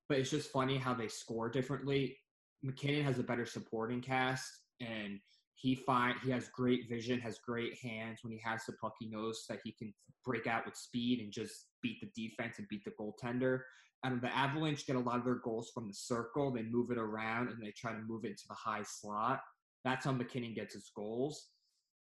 [0.09, 2.17] But it's just funny how they score differently.
[2.61, 5.19] MacKinnon has a better supporting cast and
[5.61, 8.19] he find he has great vision, has great hands.
[8.23, 9.93] When he has the puck, he knows that he can
[10.25, 13.59] break out with speed and just beat the defense and beat the goaltender.
[14.03, 16.51] And the Avalanche get a lot of their goals from the circle.
[16.51, 19.41] They move it around and they try to move it into the high slot.
[19.85, 21.49] That's how MacKinnon gets his goals.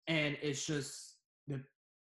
[0.07, 1.63] And it's just the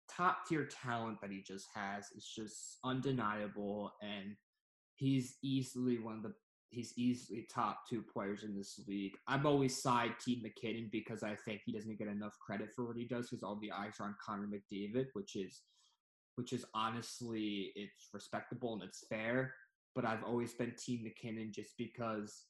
[0.10, 3.91] top tier talent that he just has is just undeniable.
[4.01, 4.38] And
[4.95, 6.34] he's easily one of the
[6.73, 9.13] he's easily top two players in this league.
[9.27, 12.97] I've always side team MacKinnon because I think he doesn't get enough credit for what
[12.97, 15.62] he does because all the eyes are on Connor McDavid, which is
[16.36, 19.53] which is honestly it's respectable and it's fair.
[19.93, 22.45] But I've always been team MacKinnon just because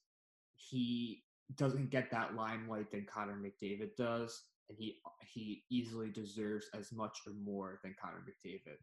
[0.56, 1.24] he
[1.56, 7.20] doesn't get that limelight than Connor McDavid does, and he he easily deserves as much
[7.28, 8.78] or more than Connor McDavid.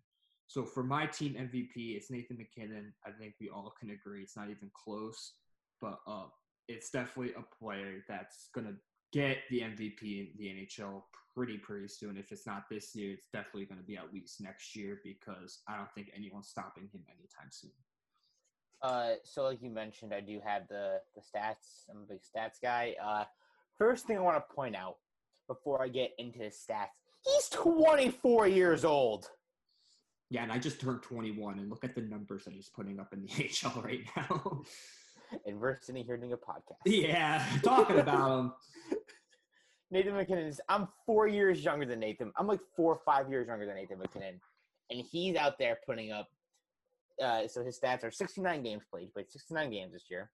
[0.51, 2.93] So for my team MVP, it's Nathan MacKinnon.
[3.07, 5.35] I think we all can agree it's not even close,
[5.81, 6.25] but uh,
[6.67, 8.75] it's definitely a player that's gonna
[9.13, 11.05] get the MVP in the NHL
[11.37, 12.17] pretty pretty soon.
[12.17, 15.77] If it's not this year, it's definitely gonna be at least next year because I
[15.77, 17.71] don't think anyone's stopping him anytime soon.
[18.83, 21.85] Uh, so like you mentioned, I do have the the stats.
[21.89, 22.97] I'm a big stats guy.
[23.01, 23.23] Uh,
[23.79, 24.97] first thing I want to point out
[25.47, 26.89] before I get into the stats,
[27.25, 29.31] he's 24 years old.
[30.31, 33.13] Yeah, and I just turned 21, and look at the numbers that he's putting up
[33.13, 34.63] in the HL right now.
[35.45, 36.79] And we're sitting here doing a podcast.
[36.87, 38.53] yeah, talking about him.
[39.91, 40.61] Nathan MacKinnon is.
[40.69, 42.33] I'm four years younger than Nathan.
[42.37, 44.41] I'm like four or five years younger than Nathan MacKinnon,
[44.91, 46.29] and he's out there putting up.
[47.21, 49.03] Uh, so his stats are 69 games played.
[49.03, 50.31] He played 69 games this year.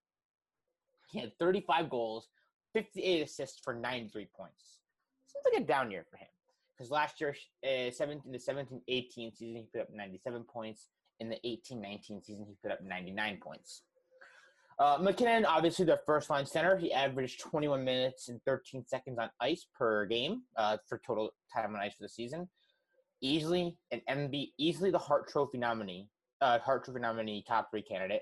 [1.11, 2.29] He had 35 goals,
[2.75, 4.81] 58 assists for 93 points.
[5.27, 6.29] Seems like a down year for him
[6.77, 7.35] because last year,
[7.65, 10.89] uh, 17 the 17 18 season, he put up 97 points.
[11.19, 13.83] In the 18 19 season, he put up 99 points.
[14.79, 19.31] Uh, MacKinnon, obviously the first line center, he averaged 21 minutes and 13 seconds on
[19.41, 22.47] ice per game uh, for total time on ice for the season.
[23.23, 26.09] Easily an MB, easily the Hart Trophy nominee,
[26.43, 28.21] uh, Hart Trophy nominee, top three candidate,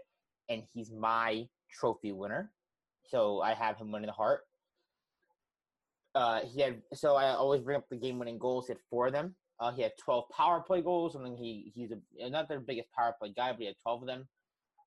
[0.49, 2.53] and he's my trophy winner.
[3.09, 4.43] So I have him winning the Hart.
[6.15, 8.67] Uh, he had so I always bring up the game-winning goals.
[8.67, 9.35] He had four of them.
[9.61, 11.17] Uh, he had 12 power play goals.
[11.17, 14.03] I mean, he he's a, not the biggest power play guy, but he had 12
[14.03, 14.29] of them.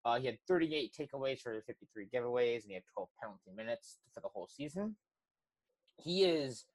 [0.05, 4.21] Uh, he had 38 takeaways for 53 giveaways, and he had 12 penalty minutes for
[4.21, 4.95] the whole season.
[5.97, 6.65] He is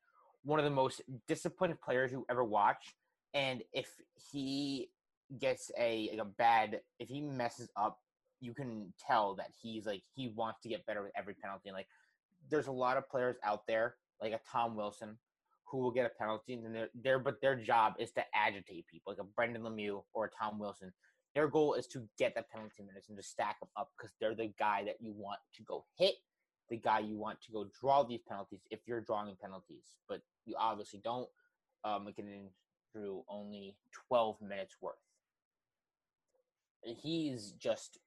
[0.43, 2.95] one of the most disciplined players you ever watch,
[3.33, 3.89] and if
[4.33, 4.91] he
[5.39, 8.01] gets a like a bad, if he messes up,
[8.41, 11.69] you can tell that he's like he wants to get better with every penalty.
[11.69, 11.89] And like,
[12.51, 15.19] there's a lot of players out there like a Tom Wilson
[15.67, 19.11] who will get a penalty, and they're, they're but their job is to agitate people,
[19.11, 20.93] like a Brendan Lemieux or a Tom Wilson.
[21.35, 24.35] Their goal is to get the penalty minutes and to stack them up because they're
[24.35, 26.17] the guy that you want to go hit,
[26.69, 29.97] the guy you want to go draw these penalties if you're drawing penalties.
[30.09, 31.29] But you obviously don't.
[31.85, 32.51] Uh, MacKinnon
[32.93, 33.75] drew only
[34.09, 34.95] 12 minutes worth.
[36.83, 37.99] He's just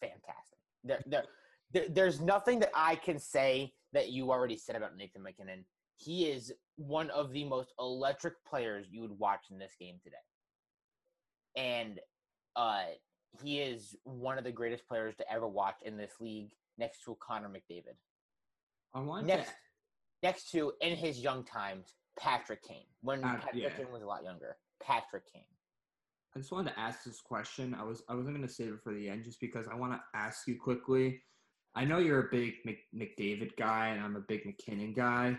[0.00, 0.58] fantastic.
[0.84, 5.64] There, there, there's nothing that I can say that you already said about Nathan MacKinnon.
[5.96, 10.16] He is one of the most electric players you would watch in this game today.
[11.56, 12.00] And
[12.56, 12.82] uh,
[13.42, 17.16] he is one of the greatest players to ever watch in this league, next to
[17.20, 17.96] Connor McDavid.
[18.92, 19.54] I want Next, to,
[20.22, 22.86] next to in his young times, Patrick Kane.
[23.02, 23.70] When Uh, Patrick yeah.
[23.70, 25.42] Kane was a lot younger, Patrick Kane.
[26.34, 27.74] I just wanted to ask this question.
[27.74, 30.00] I was I wasn't gonna save it for the end just because I want to
[30.14, 31.22] ask you quickly.
[31.76, 35.38] I know you're a big Mc, McDavid guy and I'm a big MacKinnon guy.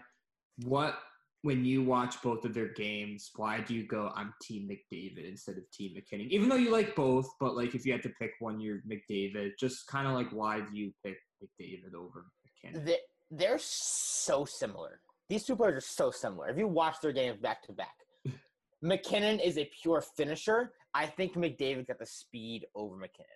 [0.64, 0.98] What
[1.44, 5.58] when you watch both of their games, why do you go I'm Team McDavid instead
[5.58, 6.28] of Team MacKinnon?
[6.32, 9.52] Even though you like both, but like if you had to pick one, you're McDavid.
[9.60, 12.26] Just kind of like why do you pick McDavid over
[12.64, 12.86] MacKinnon?
[12.86, 12.98] They,
[13.32, 15.00] they're so similar.
[15.30, 16.50] These two players are so similar.
[16.50, 17.96] If you watch their games back to back,
[18.82, 20.74] MacKinnon is a pure finisher.
[20.94, 23.30] I think McDavid got the speed over MacKinnon.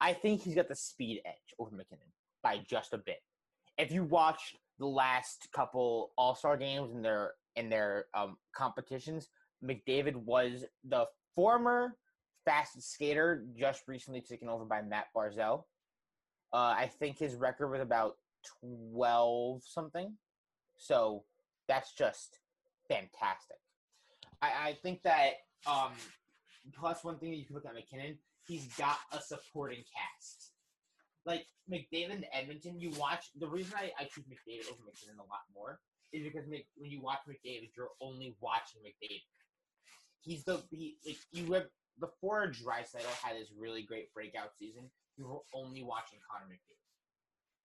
[0.00, 2.06] I think he's got the speed edge over MacKinnon
[2.42, 3.18] by just a bit.
[3.78, 9.28] If you watch the last couple All Star games and their in their um, competitions,
[9.64, 11.96] McDavid was the former
[12.44, 15.64] fastest skater, just recently taken over by Matt Barzal.
[16.52, 18.16] Uh, I think his record was about
[18.60, 20.16] twelve something,
[20.76, 21.24] so
[21.68, 22.38] that's just
[22.88, 23.56] fantastic.
[24.42, 25.34] I, I think that
[25.66, 25.92] um,
[26.74, 30.51] plus one thing that you can look at MacKinnon, he's got a supporting cast.
[31.24, 35.30] Like McDavid and Edmonton, you watch the reason I, I choose McDavid over MacKinnon a
[35.30, 35.78] lot more
[36.12, 39.22] is because Mc, when you watch McDavid, you're only watching McDavid.
[40.20, 41.66] He's the he like you have
[42.00, 44.90] before Draisaitl had this really great breakout season.
[45.16, 46.82] You were only watching Connor McDavid.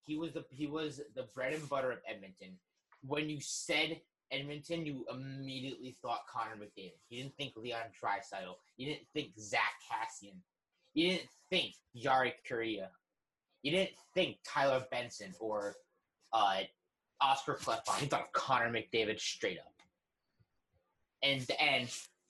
[0.06, 2.58] He was the he was the bread and butter of Edmonton.
[3.06, 7.00] When you said Edmonton, you immediately thought Connor McDavid.
[7.10, 8.56] You didn't think Leon Draisaitl.
[8.78, 10.36] You didn't think Zack Kassian.
[10.94, 12.88] You didn't think Jari Kariya.
[13.64, 15.76] You didn't think Tyler Benson or
[16.34, 16.62] uh,
[17.22, 18.02] Oscar Klefbom.
[18.02, 19.74] You thought of Connor McDavid straight up.
[21.24, 21.90] And and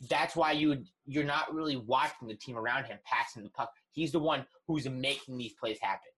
[0.09, 3.71] that's why you you're not really watching the team around him passing the puck.
[3.91, 6.11] He's the one who's making these plays happen.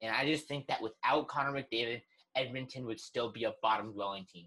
[0.00, 2.02] And I just think that without Connor McDavid,
[2.36, 4.46] Edmonton would still be a bottom dwelling team.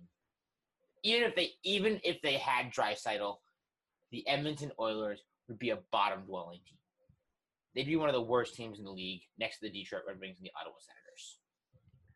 [1.03, 3.38] Even if they even if they had Draisaitl,
[4.12, 6.77] the Edmonton Oilers would be a bottom dwelling team.
[7.75, 10.19] They'd be one of the worst teams in the league next to the Detroit Red
[10.19, 11.38] Wings and the Ottawa Senators.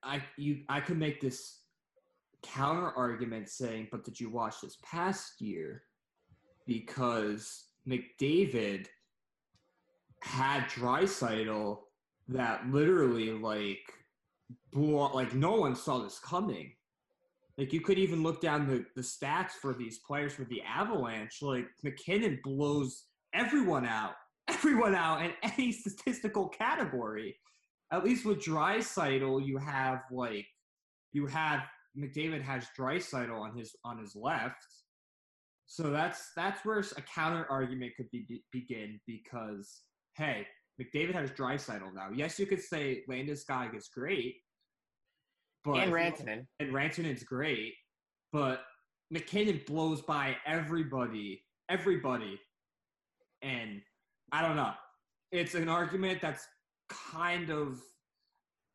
[0.03, 1.61] I you I could make this
[2.43, 5.83] counter argument saying, but did you watch this past year?
[6.67, 8.87] Because McDavid
[10.21, 11.79] had Draisaitl
[12.27, 13.81] that literally like
[14.71, 16.71] blew like no one saw this coming.
[17.57, 21.41] Like you could even look down the, the stats for these players for the Avalanche.
[21.41, 24.15] Like MacKinnon blows everyone out,
[24.47, 27.35] everyone out in any statistical category.
[27.91, 30.47] At least with Draisaitl, you have like
[31.13, 31.61] you have
[31.97, 34.65] McDavid has Draisaitl on his on his left.
[35.67, 39.81] So that's that's where a counter argument could be, begin because
[40.15, 40.45] hey,
[40.81, 42.09] McDavid has Draisaitl now.
[42.13, 44.35] Yes, you could say Landeskog is great,
[45.63, 47.73] but and Rantanen and Rantanen's great,
[48.31, 48.61] but
[49.11, 52.39] MacKinnon blows by everybody, everybody,
[53.41, 53.81] and
[54.31, 54.73] I don't know.
[55.31, 56.47] It's an argument that's
[56.89, 57.79] kind of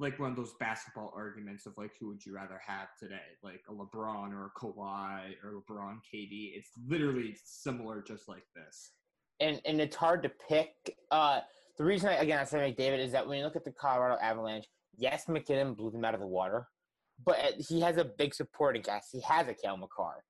[0.00, 3.60] like one of those basketball arguments of like who would you rather have today, like
[3.68, 6.52] a LeBron or a Kawhi or LeBron KD.
[6.54, 8.92] It's literally similar, just like this.
[9.40, 10.72] And and it's hard to pick.
[11.10, 11.40] Uh,
[11.78, 14.18] the reason I, again I say McDavid is that when you look at the Colorado
[14.22, 16.66] Avalanche, yes, MacKinnon blew them out of the water,
[17.24, 19.08] but he has a big supporting cast.
[19.12, 20.24] He has a Cale Makar.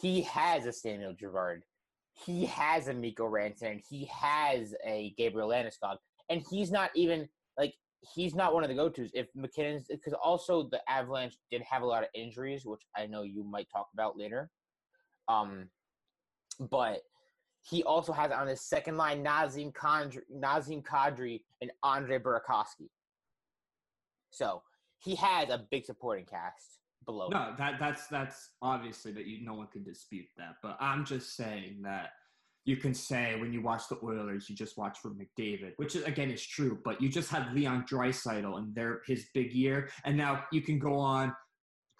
[0.00, 1.64] He has a Samuel Girard.
[2.14, 3.82] He has a Mikko Rantanen.
[3.88, 5.96] He has a Gabriel Landeskog.
[6.28, 7.74] And he's not even like
[8.14, 9.10] he's not one of the go-tos.
[9.14, 13.22] If MacKinnon's because also the Avalanche did have a lot of injuries, which I know
[13.22, 14.50] you might talk about later.
[15.28, 15.68] Um,
[16.70, 17.00] but
[17.62, 22.88] he also has on his second line Nazem Kadri, Nazem Kadri and Andre Burakovsky.
[24.30, 24.62] So
[24.98, 27.28] he has a big supporting cast below.
[27.28, 30.56] No, that that's that's obviously that you no one can dispute that.
[30.62, 32.10] But I'm just saying that
[32.64, 36.04] you can say when you watch the Oilers, you just watch for McDavid, which is,
[36.04, 36.78] again is true.
[36.84, 40.78] But you just had Leon Draisaitl and their his big year, and now you can
[40.78, 41.32] go on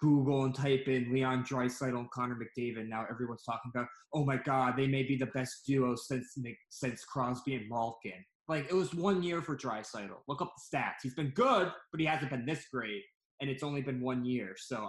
[0.03, 2.89] Google and type in Leon Draisaitl and Connor McDavid.
[2.89, 6.35] Now everyone's talking about, oh my God, they may be the best duo since
[6.69, 8.23] since Crosby and Malkin.
[8.49, 10.17] Like it was one year for Draisaitl.
[10.27, 10.95] Look up the stats.
[11.01, 13.03] He's been good, but he hasn't been this great,
[13.41, 14.55] and it's only been one year.
[14.57, 14.87] So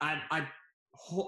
[0.00, 0.46] I, I, I,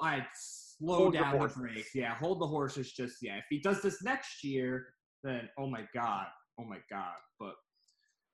[0.02, 1.90] I slow hold down the, the brakes.
[1.94, 2.92] Yeah, hold the horses.
[2.92, 4.86] Just yeah, if he does this next year,
[5.22, 6.26] then oh my god,
[6.60, 7.14] oh my god.
[7.38, 7.54] But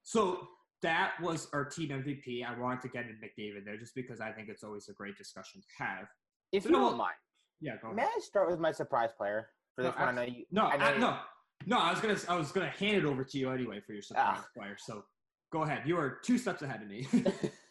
[0.03, 0.49] so
[0.83, 2.45] that was our team MVP.
[2.45, 5.17] I wanted to get in McDavid there just because I think it's always a great
[5.17, 6.07] discussion to have.
[6.53, 7.15] If so you don't mind,
[7.61, 7.97] yeah, go ahead.
[7.97, 10.19] May I start with my surprise player for this no, one?
[10.19, 10.45] I, I know you.
[10.51, 11.19] No, I know I, no,
[11.67, 11.79] no.
[11.79, 14.39] I was gonna, I was gonna hand it over to you anyway for your surprise
[14.41, 14.47] ah.
[14.57, 14.77] player.
[14.79, 15.05] So
[15.53, 15.83] go ahead.
[15.87, 17.07] You are two steps ahead of me.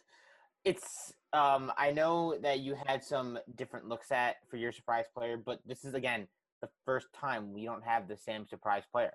[0.64, 5.36] it's um, I know that you had some different looks at for your surprise player,
[5.36, 6.26] but this is again
[6.60, 9.12] the first time we don't have the same surprise player.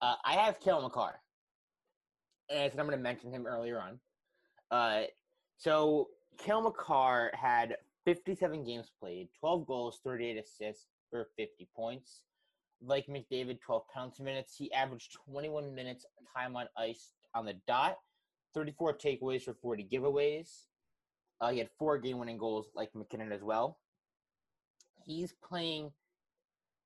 [0.00, 1.20] Uh, I have Cale Makar,
[2.50, 3.98] and I said I'm going to mention him earlier on.
[4.70, 5.06] Uh,
[5.58, 12.22] so Cale Makar had 57 games played, 12 goals, 38 assists for 50 points.
[12.82, 14.54] Like McDavid, 12 penalty minutes.
[14.56, 16.04] He averaged 21 minutes
[16.36, 17.96] time on ice on the dot,
[18.56, 20.48] 34 takeaways for 40 giveaways.
[21.40, 23.78] Uh, he had four game-winning goals, like MacKinnon as well.
[25.04, 25.92] He's playing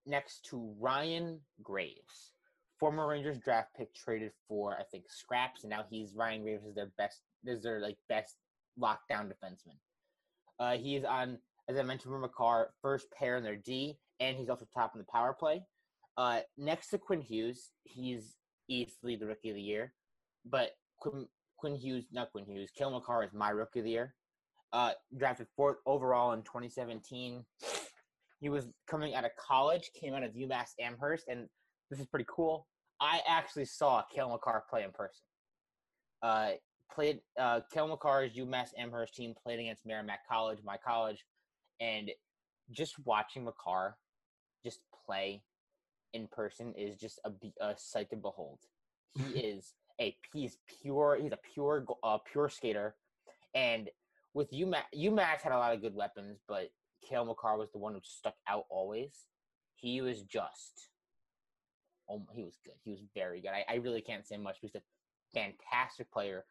[0.04, 2.32] next to Ryan Graves,
[2.78, 6.74] former Rangers draft pick, traded for I think scraps, and now he's Ryan Graves is
[6.74, 8.34] their best, is their like best
[8.78, 9.78] lockdown defenseman.
[10.58, 14.50] Uh, he is on, as I mentioned, Makar, first pair in their D, and he's
[14.50, 15.62] also top in the power play.
[16.16, 18.34] Uh, next to Quinn Hughes, he's
[18.68, 19.94] easily the rookie of the year,
[20.44, 21.26] but Quinn,
[21.60, 24.14] Quinn Hughes, not Quinn Hughes, Cale Makar is my rookie of the year.
[24.72, 27.44] Uh, drafted fourth overall in 2017.
[28.40, 31.48] He was coming out of college, came out of UMass Amherst, and
[31.90, 32.66] this is pretty cool.
[33.00, 35.20] I actually saw Cale Makar play in person.
[36.22, 36.50] Uh,
[36.92, 41.24] played uh, Cale Makar's UMass Amherst team played against Merrimack College, my college,
[41.80, 42.10] and
[42.70, 43.96] just watching Makar
[44.64, 45.42] just play
[46.12, 47.32] in person is just a,
[47.64, 48.58] a sight to behold.
[49.14, 52.94] He is a he's pure he's a pure uh, pure skater,
[53.54, 53.90] and
[54.34, 56.70] with UMass UMass had a lot of good weapons, but
[57.08, 59.12] Cale Makar was the one who stuck out always.
[59.74, 60.88] He was just
[62.08, 62.74] oh he was good.
[62.84, 63.50] He was very good.
[63.50, 64.58] I, I really can't say much.
[64.60, 64.82] He's a
[65.34, 66.44] fantastic player,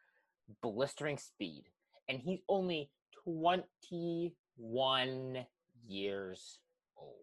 [0.62, 1.64] blistering speed,
[2.08, 2.90] and he's only
[3.24, 5.46] twenty one
[5.86, 6.58] years
[6.96, 7.16] old.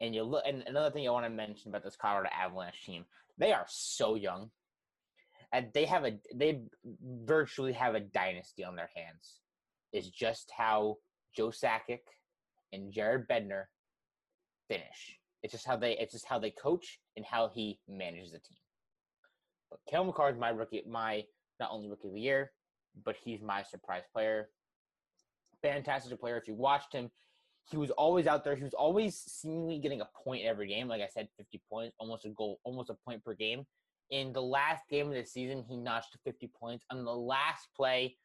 [0.00, 3.04] And you look, and another thing I want to mention about this Colorado Avalanche team,
[3.38, 4.50] they are so young,
[5.54, 6.60] and they have a they
[7.24, 9.40] virtually have a dynasty on their hands.
[9.92, 10.96] Is just how
[11.34, 12.00] Joe Sakic
[12.72, 13.66] and Jared Bednar
[14.68, 15.18] finish.
[15.44, 18.58] It's just how they it's just how they coach and how he manages the team.
[19.70, 21.22] But Cale Makar is my rookie, my
[21.60, 22.50] not only rookie of the year,
[23.04, 24.48] but he's my surprise player.
[25.62, 26.36] Fantastic player.
[26.36, 27.10] If you watched him,
[27.70, 28.56] he was always out there.
[28.56, 30.88] He was always seemingly getting a point every game.
[30.88, 33.64] Like I said, 50 points, almost a goal, almost a point per game.
[34.10, 36.84] In the last game of the season, he notched 50 points.
[36.90, 38.16] On the last play,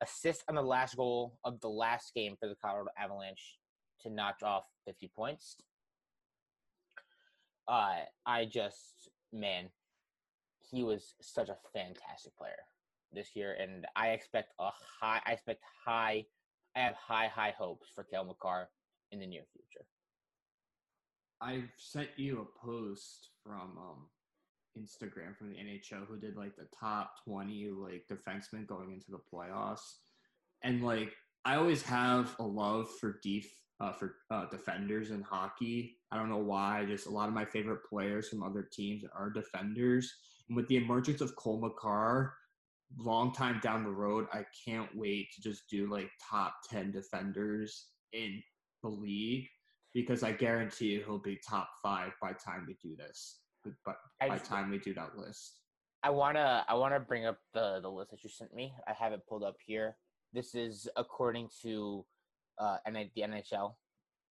[0.00, 3.58] assist on the last goal of the last game for the Colorado Avalanche
[4.02, 5.56] to notch off 50 points.
[7.66, 9.68] Uh, I just, man,
[10.70, 12.52] he was such a fantastic player
[13.12, 14.70] this year, and I expect a
[15.00, 16.24] high, I expect high,
[16.76, 18.68] I have high, high hopes for Cale Makar
[19.12, 19.86] in the near future.
[21.40, 24.06] I've sent you a post from um,
[24.78, 29.20] Instagram from the NHL who did like the top 20 like defensemen going into the
[29.32, 29.80] playoffs.
[30.62, 31.14] And like
[31.44, 33.46] I always have a love for def
[33.80, 35.96] uh, for uh, defenders in hockey.
[36.10, 36.84] I don't know why.
[36.86, 40.12] Just a lot of my favorite players from other teams are defenders.
[40.48, 42.34] And with the emergence of Cole Makar,
[42.98, 47.86] long time down the road, I can't wait to just do like top 10 defenders
[48.12, 48.42] in
[48.82, 49.46] the league
[49.94, 53.40] because I guarantee he'll be top five by time we do this.
[53.84, 55.58] But by the time we do that list,
[56.02, 58.72] I wanna I wanna bring up the the list that you sent me.
[58.86, 59.96] I have it pulled up here.
[60.32, 62.04] This is according to
[62.58, 63.74] uh, and the NHL.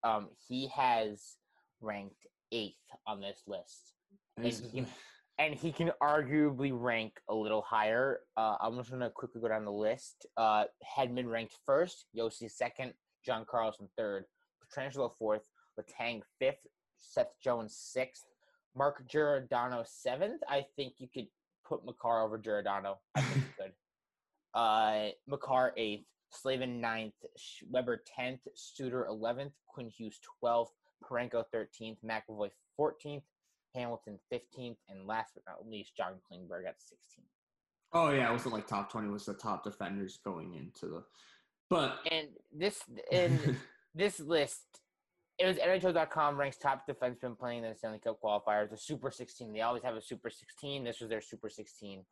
[0.02, 1.36] Um, he has
[1.80, 2.76] ranked eighth
[3.06, 3.92] on this list,
[4.36, 4.86] and he, can,
[5.38, 8.20] and he can arguably rank a little higher.
[8.36, 10.26] Uh, I'm just gonna quickly go down the list.
[10.36, 10.64] Uh,
[10.96, 12.92] Hedman ranked first, Josi second,
[13.24, 14.24] John Carlson third,
[14.62, 15.42] Pietrangelo fourth,
[15.78, 16.66] Letang fifth,
[16.98, 18.24] Seth Jones sixth,
[18.76, 20.42] Mark Giordano seventh.
[20.48, 21.28] I think you could
[21.66, 22.98] put Makar over Giordano.
[23.14, 23.72] I think you could.
[24.54, 27.14] Uh, Makar eighth, Slavin ninth,
[27.70, 30.72] Weber tenth, Suter eleventh, Quinn Hughes twelfth,
[31.02, 33.24] Parayko thirteenth, McAvoy fourteenth,
[33.74, 37.28] Hamilton fifteenth, and last but not least, John Klingberg at sixteenth.
[37.92, 41.04] Oh yeah, it wasn't like top twenty was the top defenders going into the,
[41.70, 42.80] but and this
[43.12, 43.56] and
[43.94, 44.64] this list
[45.38, 49.52] it was NHL.com ranks top defensemen playing in the Stanley Cup qualifiers, the Super 16.
[49.52, 50.84] They always have a Super 16.
[50.84, 52.04] This was their Super 16.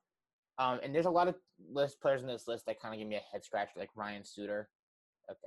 [0.59, 1.37] Um, and there's a lot of
[1.73, 4.25] list players in this list that kind of give me a head scratch, like Ryan
[4.25, 4.69] Suter.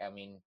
[0.04, 0.38] I mean,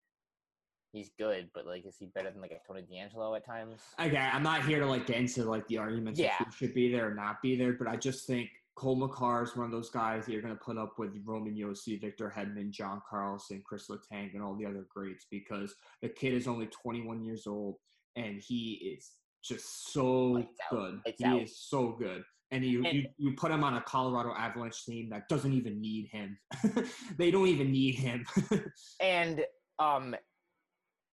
[0.93, 3.81] he's good, but like, is he better than like a Tony DeAngelo at times?
[4.01, 6.37] Okay, I'm not here to like get into like the arguments yeah.
[6.39, 8.49] who should be there or not be there, but I just think
[8.79, 11.53] Cole Makar is one of those guys that you're going to put up with Roman
[11.53, 16.33] Josi, Victor Hedman, John Carlson, Chris Letang, and all the other greats because the kid
[16.33, 17.75] is only 21 years old
[18.15, 19.11] and he is
[19.43, 21.01] just so good.
[21.17, 21.43] He out.
[21.43, 22.23] is so good.
[22.53, 25.81] And you, and you you put him on a Colorado Avalanche team that doesn't even
[25.81, 26.39] need him.
[27.19, 28.25] they don't even need him.
[29.01, 29.45] and
[29.81, 30.15] um,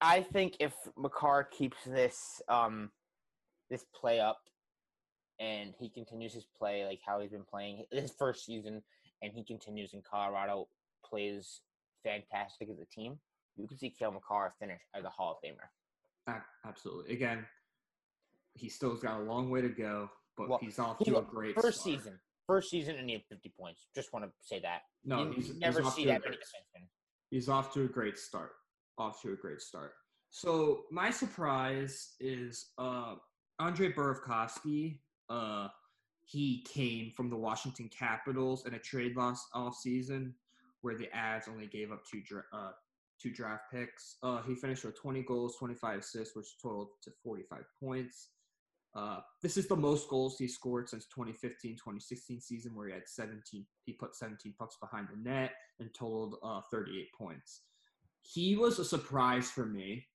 [0.01, 2.91] I think if Makar keeps this um,
[3.71, 4.37] this play up
[5.39, 8.81] and he continues his play like how he's been playing his first season,
[9.21, 10.67] and he continues in Colorado,
[11.03, 11.61] plays
[12.03, 13.19] fantastic as a team,
[13.57, 16.41] you can see Cale Makar finish as a Hall of Famer.
[16.65, 17.13] Absolutely.
[17.13, 17.45] Again,
[18.53, 21.55] he still's got a long way to go, but well, he's off to a great
[21.55, 21.97] first start.
[21.97, 22.19] season.
[22.47, 23.87] First season, and he had 50 points.
[23.95, 24.81] Just want to say that.
[25.03, 26.87] No, you he's never he's see that many defensemen.
[27.31, 28.51] He's off to a great start.
[28.97, 29.93] Off to a great start.
[30.29, 33.15] So my surprise is uh,
[33.59, 34.99] Andre Burakovsky
[35.29, 35.67] uh,
[36.25, 40.33] he came from the Washington Capitals in a trade loss off season
[40.81, 42.71] where the Avs only gave up two dra- uh,
[43.21, 44.17] two draft picks.
[44.23, 48.29] Uh, he finished with 20 goals, 25 assists, which totaled to 45 points.
[48.95, 53.65] Uh, this is the most goals he scored since 2015-2016 season, where he had 17.
[53.83, 57.61] He put 17 pucks behind the net and totaled uh, 38 points.
[58.21, 60.05] He was a surprise for me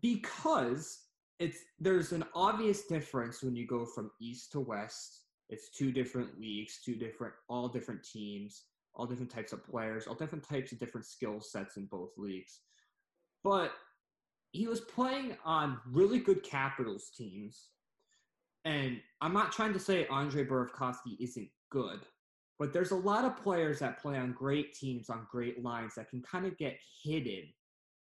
[0.00, 0.98] because
[1.40, 5.22] it's there's an obvious difference when you go from east to west.
[5.48, 8.64] It's two different leagues, two different, all different teams,
[8.94, 12.60] all different types of players, all different types of different skill sets in both leagues.
[13.42, 13.72] But
[14.52, 17.68] he was playing on really good Capitals teams.
[18.66, 22.00] And I'm not trying to say Andre Burakovsky isn't good,
[22.58, 26.10] but there's a lot of players that play on great teams on great lines that
[26.10, 27.44] can kind of get hidden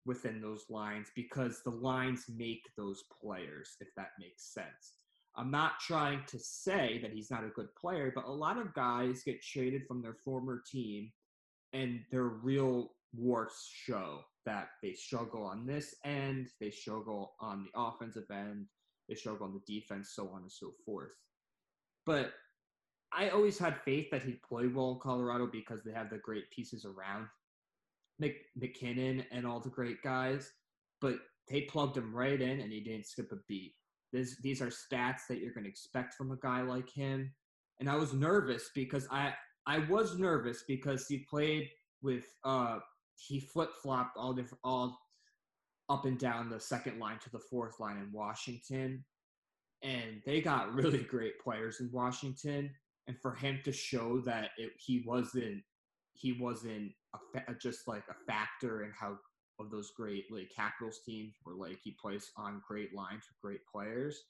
[0.06, 4.94] within those lines because the lines make those players, if that makes sense.
[5.36, 8.74] I'm not trying to say that he's not a good player, but a lot of
[8.74, 11.12] guys get traded from their former team
[11.72, 17.80] and their real warts show that they struggle on this end, they struggle on the
[17.80, 18.66] offensive end,
[19.08, 21.12] they struggle on the defense, so on and so forth.
[22.06, 22.32] But
[23.12, 26.50] I always had faith that he'd play well in Colorado because they have the great
[26.50, 27.26] pieces around
[28.20, 30.52] Mc, MacKinnon and all the great guys.
[31.00, 31.16] But
[31.48, 33.74] they plugged him right in and he didn't skip a beat.
[34.12, 37.32] This, these are stats that you're going to expect from a guy like him.
[37.80, 39.32] And I was nervous because I
[39.66, 41.68] I was nervous because he played
[42.02, 42.78] with uh
[43.16, 44.98] he flip flopped all different all
[45.88, 49.04] up and down the second line to the fourth line in Washington.
[49.82, 52.70] And they got really great players in Washington.
[53.06, 55.62] And for him to show that it, he wasn't
[56.12, 59.18] he wasn't a, just like a factor in how
[59.58, 63.60] of those great like Capitals teams where like he plays on great lines with great
[63.70, 64.22] players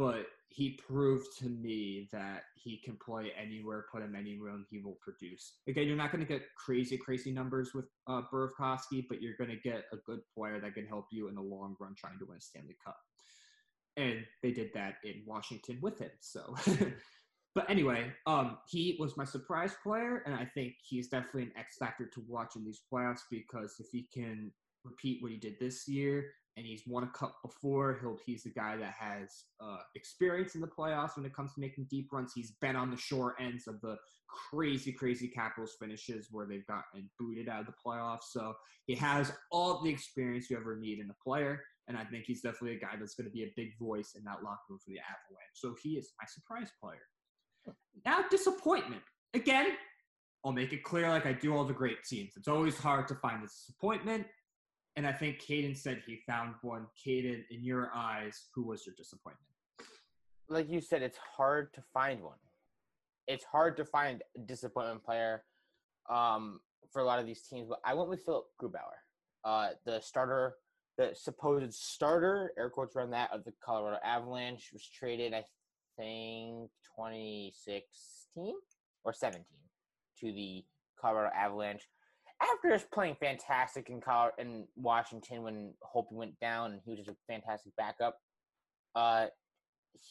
[0.00, 4.78] but he proved to me that he can play anywhere, put him anywhere, and he
[4.78, 5.58] will produce.
[5.68, 9.50] Again, you're not going to get crazy, crazy numbers with uh, Burakovsky, but you're going
[9.50, 12.24] to get a good player that can help you in the long run trying to
[12.24, 12.96] win a Stanley Cup.
[13.98, 16.10] And they did that in Washington with him.
[16.20, 16.56] So,
[17.54, 21.76] but anyway, um, he was my surprise player, and I think he's definitely an X
[21.78, 24.52] factor to watch in these playoffs because if he can
[24.84, 26.24] repeat what he did this year
[26.56, 27.98] and he's won a cup before.
[28.00, 31.60] He'll he's the guy that has uh, experience in the playoffs when it comes to
[31.60, 32.32] making deep runs.
[32.34, 33.96] He's been on the short ends of the
[34.52, 38.30] crazy, crazy Capitals finishes where they've gotten booted out of the playoffs.
[38.30, 38.54] So
[38.86, 41.62] he has all the experience you ever need in a player.
[41.88, 44.22] And I think he's definitely a guy that's going to be a big voice in
[44.24, 45.54] that locker room for the Avalanche.
[45.54, 47.00] So he is my surprise player.
[48.04, 49.02] Now, disappointment.
[49.34, 49.68] Again,
[50.44, 52.32] I'll make it clear like I do all the great teams.
[52.36, 54.26] It's always hard to find a disappointment.
[54.96, 56.86] And I think Caden said he found one.
[57.06, 59.46] Caden, in your eyes, who was your disappointment?
[60.48, 62.38] Like you said, it's hard to find one.
[63.28, 65.44] It's hard to find a disappointment player
[66.10, 66.60] um,
[66.92, 67.68] for a lot of these teams.
[67.68, 68.98] But I went with Philipp Grubauer,
[69.44, 70.54] uh, the starter,
[70.98, 75.44] the supposed starter, air quotes around that, of the Colorado Avalanche, was traded, I
[76.00, 78.54] think, 2016
[79.04, 79.44] or 17
[80.20, 80.64] to the
[81.00, 81.86] Colorado Avalanche
[82.42, 86.98] after just playing fantastic in college, in Washington when Holtby went down and he was
[86.98, 88.18] just a fantastic backup.
[88.94, 89.26] Uh,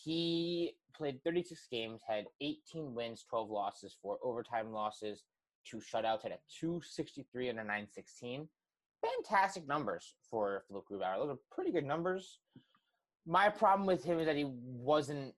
[0.03, 5.23] he played 36 games, had 18 wins, 12 losses, four overtime losses,
[5.65, 8.47] two shutouts, had a 263 and a 916.
[9.01, 11.17] Fantastic numbers for Philipp Grubauer.
[11.17, 12.39] Those are pretty good numbers.
[13.25, 15.33] My problem with him is that he wasn't,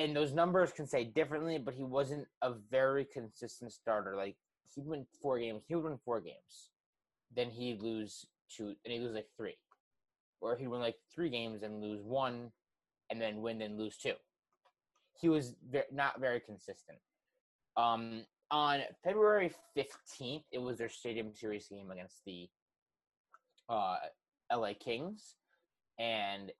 [0.00, 4.16] and those numbers can say differently, but he wasn't a very consistent starter.
[4.16, 4.36] Like
[4.74, 5.62] he'd win four games.
[5.68, 6.70] He would win four games.
[7.36, 9.58] Then he'd lose two, and he'd lose like three.
[10.40, 12.50] Or he'd win like three games and lose one,
[13.10, 14.14] and then win and lose two.
[15.20, 15.54] He was
[15.92, 16.98] not very consistent.
[17.76, 22.48] Um, on February 15th, it was their Stadium Series game against the
[23.68, 23.96] uh,
[24.50, 25.34] LA Kings.
[25.98, 26.50] And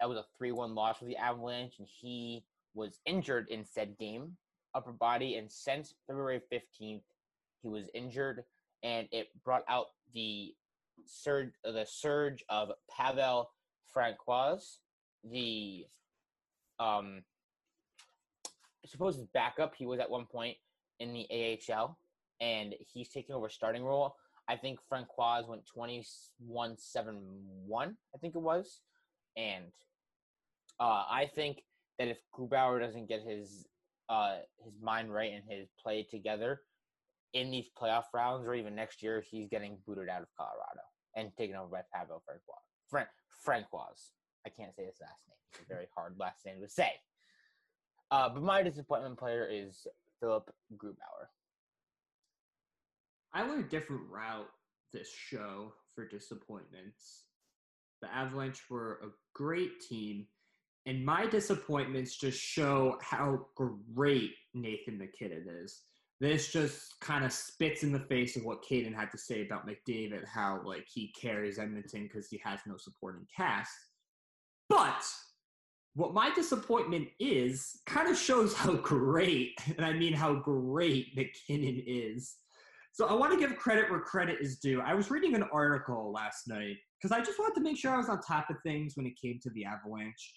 [0.00, 1.74] that was a 3 1 loss for the Avalanche.
[1.78, 2.42] And he
[2.76, 4.36] was injured in said game,
[4.74, 5.36] upper body.
[5.36, 7.02] And since February 15th,
[7.62, 8.44] he was injured,
[8.84, 10.54] and it brought out the
[11.06, 13.50] surge, the surge of Pavel
[13.94, 14.78] Francouz,
[15.24, 15.86] the
[16.78, 17.22] um,
[18.84, 19.74] supposed backup.
[19.74, 20.56] He was at one point
[21.00, 21.26] in the
[21.70, 21.98] AHL,
[22.40, 24.14] and he's taking over starting role.
[24.48, 27.16] I think Francouz went 21 7
[27.66, 28.80] 1, I think it was.
[29.36, 29.64] And
[30.78, 31.62] uh, I think
[31.98, 33.66] that if Grubauer doesn't get his
[34.08, 36.60] uh, his mind right and his play together,
[37.32, 40.82] in these playoff rounds or even next year, he's getting booted out of Colorado
[41.14, 42.64] and taken over by Pavel Francouz.
[42.88, 43.08] Frank,
[43.46, 44.12] Francouz.
[44.46, 45.36] I can't say his last name.
[45.52, 46.92] It's a very hard last name to say.
[48.10, 49.86] Uh, but my disappointment player is
[50.20, 51.28] Philipp Grubauer.
[53.34, 54.48] I went a different route
[54.92, 57.24] this show for disappointments.
[58.00, 60.26] The Avalanche were a great team,
[60.86, 65.82] and my disappointments just show how great Nathan MacKinnon is.
[66.20, 69.66] This just kind of spits in the face of what Caden had to say about
[69.66, 73.72] McDavid, how like he carries Edmonton because he has no supporting cast.
[74.68, 75.04] But
[75.94, 81.82] what my disappointment is kind of shows how great, and I mean how great MacKinnon
[81.84, 82.36] is.
[82.92, 84.80] So I want to give credit where credit is due.
[84.80, 87.98] I was reading an article last night because I just wanted to make sure I
[87.98, 90.32] was on top of things when it came to the Avalanche.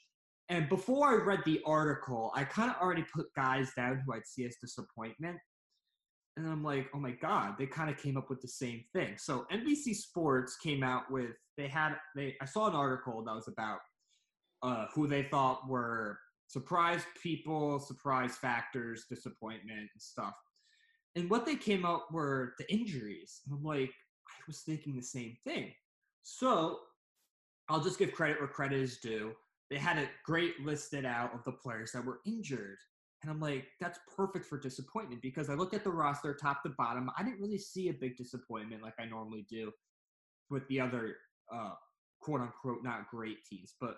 [0.50, 4.26] And before I read the article, I kind of already put guys down who I'd
[4.26, 5.38] see as disappointment.
[6.38, 9.16] And I'm like, oh my God, they kind of came up with the same thing.
[9.18, 13.48] So NBC Sports came out with, they had, they, I saw an article that was
[13.48, 13.80] about
[14.64, 20.34] uh, who they thought were surprise people, surprise factors, disappointment, and stuff.
[21.16, 23.42] And what they came out were the injuries.
[23.46, 23.92] And I'm like,
[24.28, 25.72] I was thinking the same thing.
[26.24, 26.80] So
[27.70, 29.34] I'll just give credit where credit is due.
[29.70, 32.78] They had a great listed out of the players that were injured.
[33.22, 36.70] And I'm like, that's perfect for disappointment because I looked at the roster top to
[36.70, 37.12] bottom.
[37.18, 39.72] I didn't really see a big disappointment like I normally do
[40.50, 41.18] with the other
[41.54, 41.74] uh,
[42.22, 43.76] quote unquote not great teams.
[43.80, 43.98] But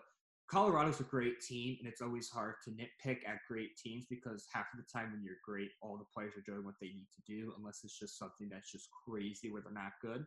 [0.51, 4.65] Colorado's a great team, and it's always hard to nitpick at great teams because half
[4.73, 7.21] of the time when you're great, all the players are doing what they need to
[7.25, 10.25] do, unless it's just something that's just crazy where they're not good.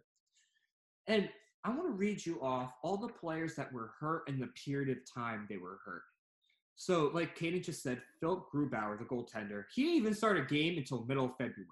[1.07, 1.29] And
[1.65, 4.95] I want to read you off all the players that were hurt in the period
[4.97, 6.03] of time they were hurt.
[6.77, 10.77] So, like Katie just said, Philipp Grubauer, the goaltender, he didn't even start a game
[10.77, 11.67] until middle of February.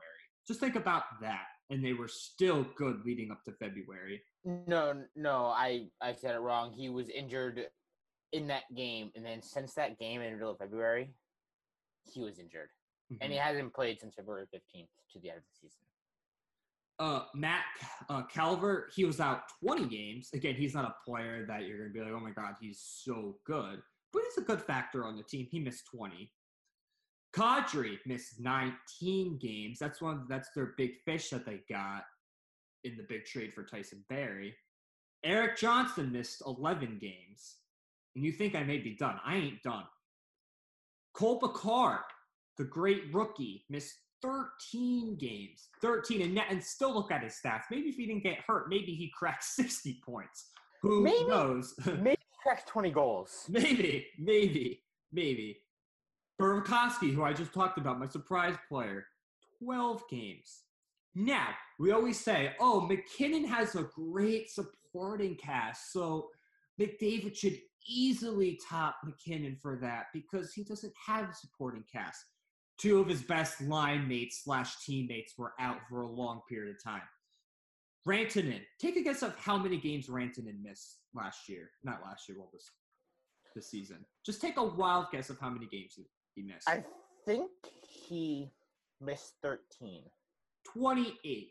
[0.47, 1.45] Just think about that.
[1.71, 4.23] And they were still good leading up to February.
[4.45, 6.73] No, no, I I said it wrong.
[6.73, 7.67] He was injured
[8.33, 11.15] in that game, and then since that game in the middle of February,
[12.13, 12.69] he was injured,
[13.13, 13.23] mm-hmm.
[13.23, 13.47] and he mm-hmm.
[13.47, 15.81] hasn't played since February fifteenth to the end of the season.
[16.99, 17.65] Uh, Matt
[18.09, 20.31] uh, Calvert, he was out 20 games.
[20.35, 22.81] Again, he's not a player that you're going to be like, oh my God, he's
[22.81, 23.81] so good.
[24.13, 25.49] But he's a good factor on the team.
[25.51, 26.31] He missed 20.
[27.35, 29.79] Kadri missed 19 games.
[29.79, 30.27] That's one.
[30.29, 32.03] That's their big fish that they got
[32.85, 34.55] in the big trade for Tyson Barrie.
[35.25, 37.57] Erik Johnson missed 11 games
[38.15, 39.19] and you think I may be done.
[39.25, 39.85] I ain't done.
[41.15, 42.05] Cole Makar,
[42.59, 45.69] the great rookie, missed 13 games.
[45.81, 47.63] 13 and, and still look at his stats.
[47.71, 50.51] Maybe if he didn't get hurt, maybe he cracked 60 points.
[50.83, 51.75] Who maybe, knows?
[52.01, 53.47] maybe cracks 20 goals.
[53.49, 55.59] Maybe, maybe, maybe.
[56.41, 59.07] Burakovsky, who I just talked about, my surprise player,
[59.63, 60.63] 12 games.
[61.15, 61.49] Now,
[61.79, 66.31] we always say, oh, MacKinnon has a great supporting cast, so
[66.81, 72.25] McDavid should easily top MacKinnon for that because he doesn't have a supporting cast.
[72.83, 76.83] Two of his best line mates slash teammates were out for a long period of
[76.83, 77.03] time.
[78.09, 81.71] Rantanen, take a guess of how many games Rantanen missed last year.
[81.85, 82.69] Not last year, well, this
[83.55, 84.05] this season.
[84.27, 86.69] Just take a wild guess of how many games he, he missed.
[86.69, 86.83] I
[87.25, 87.51] think
[88.09, 88.51] he
[89.01, 90.03] missed 13.
[90.73, 91.51] 28.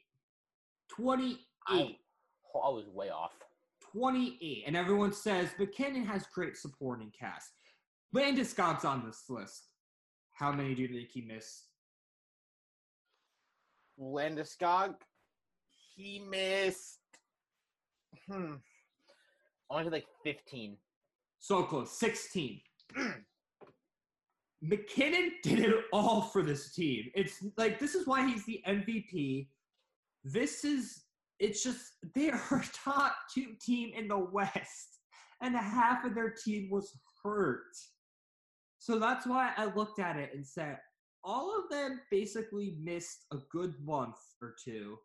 [0.90, 1.38] 28.
[1.68, 1.96] I,
[2.54, 3.32] I was way off.
[3.94, 4.64] 28.
[4.68, 7.52] And everyone says MacKinnon has great supporting cast.
[8.14, 9.70] Landeskog's on this list.
[10.42, 11.68] How many do you think he missed?
[14.02, 14.96] Landeskog,
[15.96, 16.98] he missed.
[18.28, 18.54] Hmm.
[19.70, 20.78] Only to like 15.
[21.38, 21.92] So close.
[21.92, 22.60] 16.
[24.64, 27.12] MacKinnon did it all for this team.
[27.14, 29.48] It's like this is why he's the MVP.
[30.24, 31.04] This is
[31.38, 31.84] it's just
[32.16, 35.02] they are top two team in the West,
[35.40, 37.78] and half of their team was hurt.
[38.82, 40.80] So that's why I looked at it and said
[41.24, 44.98] all of them basically missed a good month or two.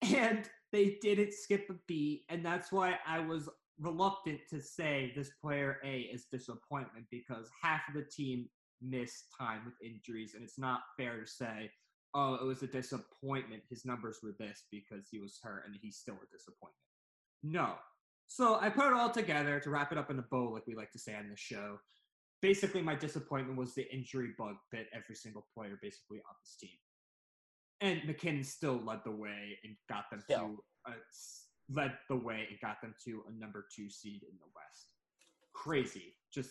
[0.00, 2.22] And they didn't skip a beat.
[2.28, 3.48] And that's why I was
[3.80, 8.48] reluctant to say this player A is disappointment because half of the team
[8.80, 10.34] missed time with injuries.
[10.36, 11.68] And it's not fair to say,
[12.14, 13.62] oh, it was a disappointment.
[13.68, 16.76] His numbers were this because he was hurt and he's still a disappointment.
[17.42, 17.74] No.
[18.28, 20.76] So I put it all together to wrap it up in a bow, like we
[20.76, 21.80] like to say on the show.
[22.42, 26.78] Basically, my disappointment was the injury bug bit every single player basically on this team.
[27.82, 30.94] And MacKinnon still led the way and got them to uh,
[31.70, 34.92] led the way and got them to a number two seed in the West.
[35.54, 36.50] Crazy, just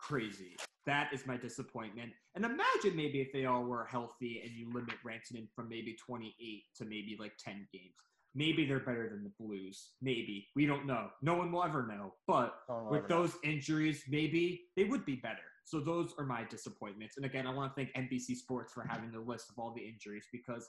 [0.00, 0.56] crazy.
[0.86, 2.12] That is my disappointment.
[2.34, 6.62] And imagine maybe if they all were healthy and you limit Rantanen from maybe 28
[6.76, 7.92] to maybe like 10 games.
[8.34, 9.92] Maybe they're better than the Blues.
[10.00, 10.46] Maybe.
[10.54, 11.08] We don't know.
[11.22, 12.14] No one will ever know.
[12.26, 12.54] But
[12.90, 13.50] with those know.
[13.50, 15.38] injuries, maybe they would be better.
[15.64, 17.16] So those are my disappointments.
[17.16, 19.82] And again, I want to thank NBC Sports for having the list of all the
[19.82, 20.66] injuries because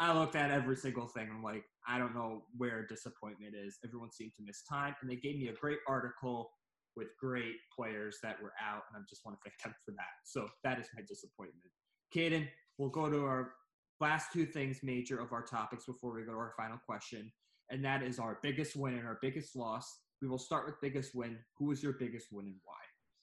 [0.00, 1.28] I looked at every single thing.
[1.30, 3.78] I'm like, I don't know where disappointment is.
[3.84, 6.50] Everyone seemed to miss time, and they gave me a great article
[6.96, 10.08] with great players that were out, and I just want to thank them for that.
[10.24, 11.70] So that is my disappointment.
[12.14, 12.48] Caden,
[12.78, 13.52] we'll go to our
[14.00, 17.30] last two things major of our topics before we go to our final question,
[17.70, 20.00] and that is our biggest win and our biggest loss.
[20.22, 21.38] We will start with biggest win.
[21.58, 22.74] Who is your biggest win and why?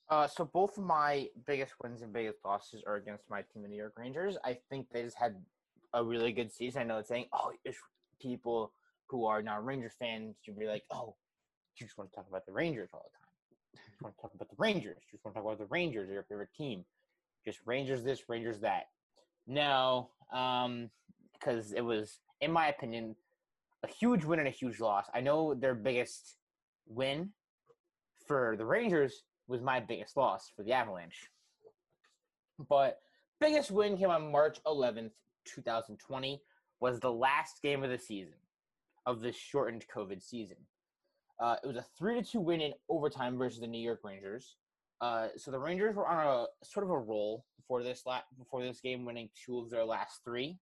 [0.09, 3.67] Uh, so both of my biggest wins and biggest losses are against my team, the
[3.67, 4.38] New York Rangers.
[4.43, 5.36] I think they just had
[5.93, 6.82] a really good season.
[6.82, 7.78] I know it's saying, oh, if
[8.21, 8.71] people
[9.09, 11.15] who are not Ranger fans, you'd be like, oh,
[11.75, 13.84] you just want to talk about the Rangers all the time.
[13.99, 14.97] You want to talk about the Rangers.
[15.11, 16.86] You just want to talk about the Rangers, your favorite team.
[17.45, 18.88] Just Rangers this, Rangers that.
[19.48, 20.89] No, um,
[21.34, 23.16] because it was, in my opinion,
[23.84, 25.06] a huge win and a huge loss.
[25.14, 26.38] I know their biggest
[26.88, 27.30] win
[28.28, 31.30] for the Rangers was my biggest loss for the Avalanche.
[32.70, 33.00] But
[33.39, 35.12] biggest win came on March 11th,
[35.45, 36.41] 2020,
[36.80, 38.36] was the last game of the season
[39.06, 40.58] of this shortened COVID season.
[41.39, 44.56] Uh, it was a three to two win in overtime versus the New York Rangers.
[45.00, 48.64] Uh, so the Rangers were on a sort of a roll before this la- before
[48.64, 50.58] this game, winning two of their last three.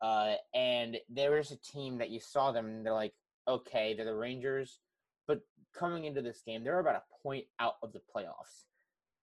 [0.00, 3.14] Uh, and there was a team that you saw them, and they're like,
[3.48, 4.80] okay, they're the Rangers,
[5.26, 5.40] but
[5.74, 8.64] coming into this game, they're about a point out of the playoffs.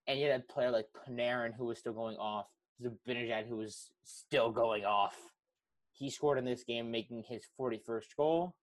[0.08, 2.48] And you had a player like Panarin who was still going off,
[2.82, 5.16] Zibanejad who was still going off.
[5.92, 8.56] He scored in this game, making his 41st goal.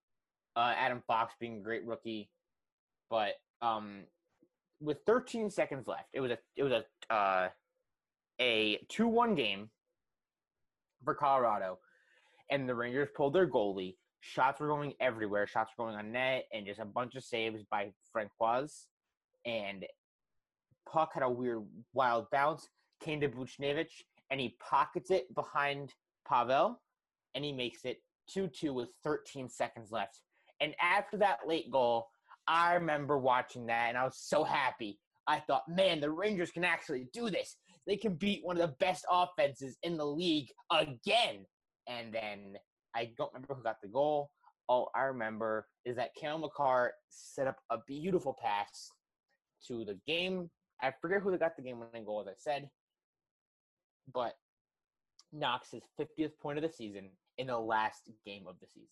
[0.57, 2.29] Uh, Adam Fox being a great rookie,
[3.09, 4.01] but um,
[4.81, 7.49] with 13 seconds left, it was a it was a uh,
[8.41, 9.71] a two one game
[11.05, 11.79] for Colorado,
[12.51, 13.97] and the Rangers pulled their goalie.
[14.21, 15.47] Shots were going everywhere.
[15.47, 18.87] Shots were going on net, and just a bunch of saves by Francouz.
[19.47, 19.87] And
[20.91, 21.63] puck had a weird,
[21.95, 22.69] wild bounce.
[23.01, 25.95] Came to Buchnevich, and he pockets it behind
[26.29, 26.81] Pavel,
[27.35, 30.21] and he makes it 2 2 with 13 seconds left.
[30.61, 32.09] And after that late goal,
[32.51, 34.99] I remember watching that, and I was so happy.
[35.29, 37.57] I thought, man, the Rangers can actually do this.
[37.87, 41.47] They can beat one of the best offenses in the league again.
[41.89, 42.57] And then
[42.97, 44.31] I don't remember who got the goal.
[44.69, 48.91] All I remember is that Cale Makar set up a beautiful pass
[49.69, 50.51] to the game.
[50.83, 52.69] I forget who got the game winning goal, as I said,
[54.13, 54.35] but
[55.33, 58.89] Knox's 50th point of the season in the last game of the season.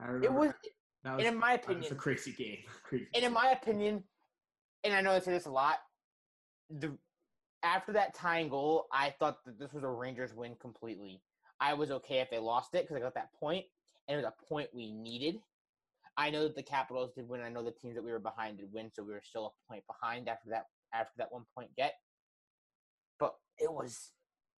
[0.00, 0.52] I It was,
[1.04, 2.58] that and in my was opinion, a crazy game.
[2.84, 4.04] Crazy and in my opinion,
[4.84, 5.78] and I know I say this a lot,
[6.70, 6.96] the
[7.62, 11.22] after that tying goal, I thought that this was a Rangers win completely.
[11.60, 13.64] I was okay if they lost it because I got that point,
[14.08, 15.40] and it was a point we needed.
[16.16, 17.40] I know that the Capitals did win.
[17.40, 19.72] I know the teams that we were behind did win, so we were still a
[19.72, 21.94] point behind after that after that one point get.
[23.18, 24.10] But it was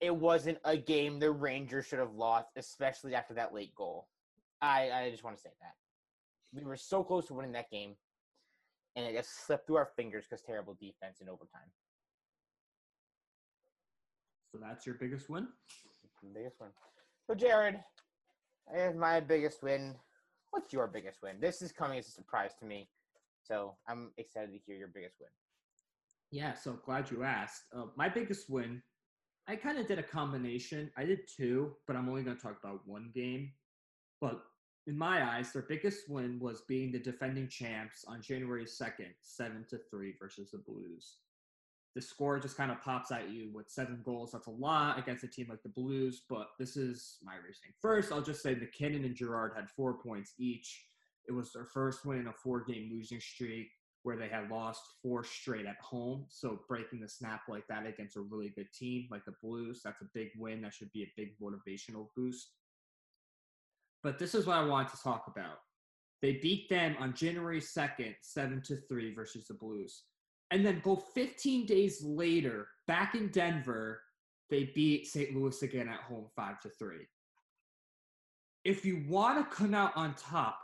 [0.01, 4.09] it wasn't a game the Rangers should have lost, especially after that late goal.
[4.61, 5.75] I I just want to say that
[6.53, 7.95] we were so close to winning that game,
[8.97, 11.71] and it just slipped through our fingers because terrible defense in overtime.
[14.53, 15.49] So that's your biggest win.
[16.35, 16.71] Biggest win.
[17.27, 17.81] So Jared,
[18.73, 19.97] here's my biggest win.
[20.51, 21.37] What's your biggest win?
[21.41, 22.89] This is coming as a surprise to me,
[23.43, 25.31] so I'm excited to hear your biggest win.
[26.31, 27.63] Yeah, so glad you asked.
[27.75, 28.83] Uh, my biggest win,
[29.49, 30.91] I kind of did a combination.
[30.97, 33.53] I did two, but I'm only going to talk about one game.
[34.21, 34.41] But
[34.87, 39.65] in my eyes, their biggest win was being the defending champs on January 2nd, 7
[39.71, 41.17] to 3 versus the Blues.
[41.95, 44.33] The score just kind of pops at you with seven goals.
[44.33, 47.75] That's a lot against a team like the Blues, but this is my reasoning.
[47.81, 50.87] First, I'll just say MacKinnon and Girard had four points each.
[51.29, 53.69] It was their first win in a four game losing streak
[54.05, 56.25] where they had lost four straight at home.
[56.29, 60.01] So breaking the snap like that against a really good team like the Blues, that's
[60.01, 60.63] a big win.
[60.63, 62.49] That should be a big motivational boost.
[64.03, 65.59] But this is what I wanted to talk about.
[66.21, 70.03] They beat them on January 2nd, 7 to 3 versus the Blues.
[70.51, 74.01] And then go 15 days later, back in Denver,
[74.51, 75.35] they beat St.
[75.35, 76.97] Louis again at home 5 to 3.
[78.65, 80.59] If you want to come out on top,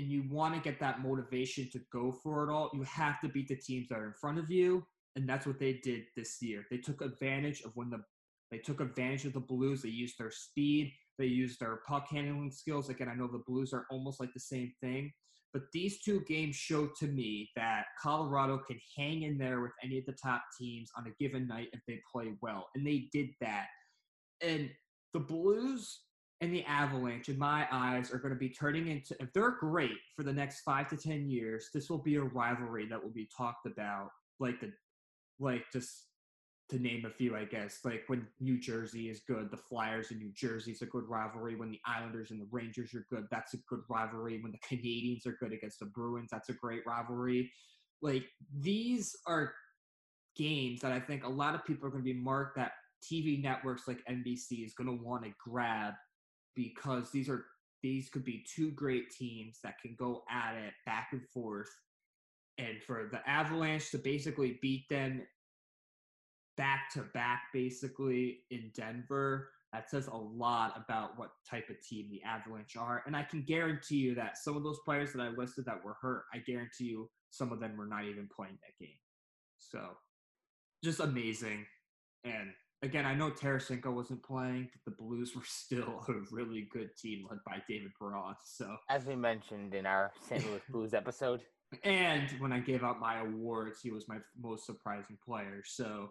[0.00, 3.28] and you want to get that motivation to go for it all, you have to
[3.28, 4.84] beat the teams that are in front of you,
[5.16, 6.64] and that's what they did this year.
[6.70, 8.02] They took advantage of when the
[8.50, 9.82] they took advantage of the Blues.
[9.82, 12.88] They used their speed, they used their puck handling skills.
[12.88, 15.12] Again, I know the Blues are almost like the same thing,
[15.52, 19.98] but these two games showed to me that Colorado can hang in there with any
[19.98, 23.28] of the top teams on a given night if they play well, and they did
[23.42, 23.66] that.
[24.40, 24.70] And
[25.12, 26.00] the Blues
[26.40, 29.98] and the Avalanche, in my eyes, are going to be turning into, if they're great
[30.16, 33.28] for the next five to 10 years, this will be a rivalry that will be
[33.36, 34.08] talked about
[34.38, 34.72] like the,
[35.38, 36.06] like just
[36.70, 37.80] to name a few, I guess.
[37.84, 41.56] Like when New Jersey is good, the Flyers and New Jersey is a good rivalry.
[41.56, 44.40] When the Islanders and the Rangers are good, that's a good rivalry.
[44.40, 47.50] When the Canadiens are good against the Bruins, that's a great rivalry.
[48.02, 48.24] Like
[48.58, 49.52] these are
[50.36, 53.42] games that I think a lot of people are going to be marked that TV
[53.42, 55.94] networks like NBC is going to want to grab
[56.54, 57.46] because these are
[57.82, 61.70] these could be two great teams that can go at it back and forth.
[62.58, 65.22] And for the Avalanche to basically beat them
[66.60, 72.08] back to back, basically in Denver, that says a lot about what type of team
[72.10, 73.02] the Avalanche are.
[73.06, 75.96] And I can guarantee you that some of those players that I listed that were
[76.02, 78.98] hurt, I guarantee you some of them were not even playing that game.
[79.58, 79.80] So
[80.84, 81.64] just amazing.
[82.24, 82.50] And
[82.82, 87.26] again, I know Tarasenko wasn't playing, but the Blues were still a really good team
[87.30, 88.34] led by David Perron.
[88.44, 90.44] So as we mentioned in our St.
[90.44, 91.40] Louis Blues episode,
[91.84, 95.62] and when I gave out my awards, he was my most surprising player.
[95.64, 96.10] So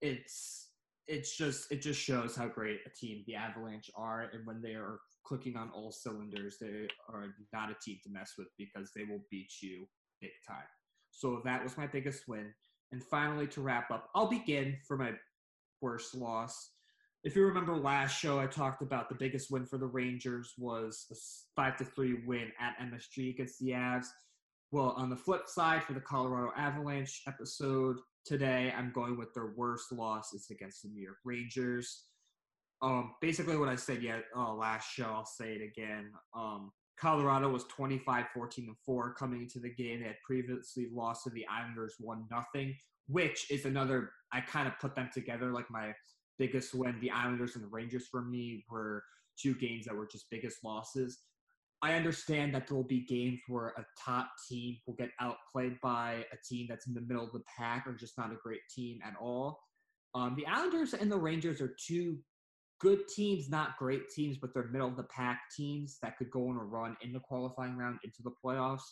[0.00, 0.68] it's
[1.06, 4.74] it's just it just shows how great a team the Avalanche are, and when they
[4.74, 9.04] are clicking on all cylinders, they are not a team to mess with because they
[9.04, 9.86] will beat you
[10.20, 10.64] big time.
[11.10, 12.52] So that was my biggest win.
[12.92, 15.12] And finally, to wrap up, I'll begin for my
[15.80, 16.70] worst loss.
[17.22, 21.06] If you remember last show, I talked about the biggest win for the Rangers was
[21.10, 21.14] a
[21.56, 24.06] five to three win at MSG against the Avs.
[24.70, 29.52] Well, on the flip side, for the Colorado Avalanche episode today, I'm going with their
[29.56, 32.04] worst loss is against the New York Rangers.
[32.82, 36.10] Um, basically, what I said yet uh, last show, I'll say it again.
[36.34, 40.00] Um, Colorado was 25 14 and 4 coming into the game.
[40.00, 42.74] They had previously lost to the Islanders 1 nothing,
[43.08, 45.92] which is another, I kind of put them together like my
[46.38, 46.96] biggest win.
[47.00, 49.02] The Islanders and the Rangers for me were
[49.40, 51.18] two games that were just biggest losses.
[51.84, 56.24] I understand that there will be games where a top team will get outplayed by
[56.32, 59.00] a team that's in the middle of the pack or just not a great team
[59.04, 59.60] at all.
[60.14, 62.20] Um, the Islanders and the Rangers are two
[62.80, 66.48] good teams, not great teams, but they're middle of the pack teams that could go
[66.48, 68.88] on a run in the qualifying round into the playoffs.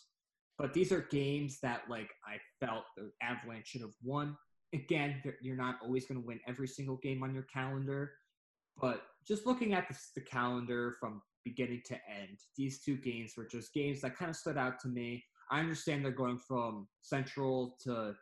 [0.59, 4.37] But these are games that, like, I felt the Avalanche should have won.
[4.71, 8.11] Again, you're not always going to win every single game on your calendar,
[8.79, 13.45] but just looking at the, the calendar from beginning to end, these two games were
[13.45, 15.23] just games that kind of stood out to me.
[15.51, 18.15] I understand they're going from Central to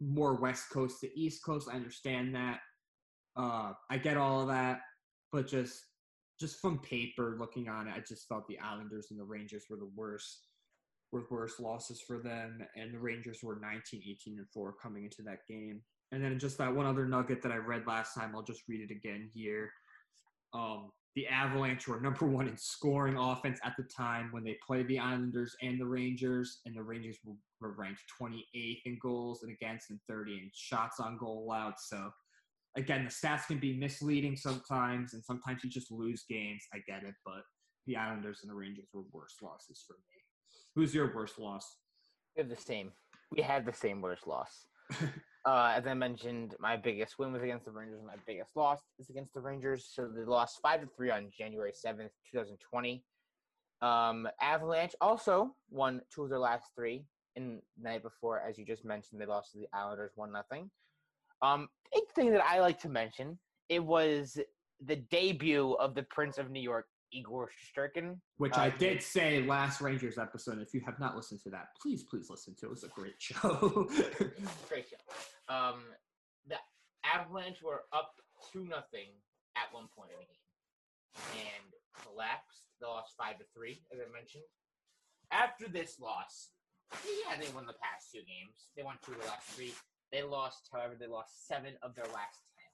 [0.00, 1.68] more West Coast to East Coast.
[1.70, 2.60] I understand that.
[3.36, 4.80] Uh, I get all of that,
[5.32, 5.84] but just
[6.40, 9.76] just from paper looking on it, I just felt the Islanders and the Rangers were
[9.76, 10.46] the worst
[11.12, 15.22] were worst losses for them, and the Rangers were 19, 18, and four coming into
[15.22, 15.82] that game.
[16.12, 18.80] And then just that one other nugget that I read last time, I'll just read
[18.80, 19.70] it again here.
[20.52, 24.86] Um, the Avalanche were number one in scoring offense at the time when they played
[24.88, 29.52] the Islanders and the Rangers, and the Rangers were, were ranked 28th in goals and
[29.52, 31.74] against and 30 in shots on goal allowed.
[31.78, 32.10] So
[32.76, 36.62] again, the stats can be misleading sometimes, and sometimes you just lose games.
[36.72, 37.42] I get it, but
[37.86, 40.22] the Islanders and the Rangers were worst losses for me.
[40.76, 41.66] Who's your worst loss?
[42.36, 42.92] We have the same.
[43.32, 44.66] We had the same worst loss.
[45.44, 48.00] uh, as I mentioned, my biggest win was against the Rangers.
[48.06, 49.88] My biggest loss is against the Rangers.
[49.92, 53.04] So they lost five to three on January seventh, two thousand twenty.
[53.82, 57.04] Um, Avalanche also won two of their last three.
[57.36, 60.68] In the night before, as you just mentioned, they lost to the Islanders one nothing.
[61.42, 63.38] Um, big thing that I like to mention,
[63.68, 64.36] it was
[64.84, 68.16] the debut of the Prince of New York, Igor Shesterkin.
[68.38, 70.60] Which uh, I did say last Rangers episode.
[70.60, 72.68] If you have not listened to that, please, please listen to it.
[72.68, 73.88] It was a great show.
[74.68, 74.96] great show.
[75.50, 75.82] Um,
[76.46, 76.56] the
[77.02, 78.14] Avalanche were up
[78.52, 79.10] 2 nothing
[79.58, 81.68] at one point in the game and
[82.06, 82.70] collapsed.
[82.78, 84.46] They lost 5 to 3, as I mentioned.
[85.32, 86.54] After this loss,
[87.02, 88.70] yeah, they won the past two games.
[88.76, 89.74] They won two of the last three.
[90.12, 92.70] They lost, however, they lost seven of their last ten.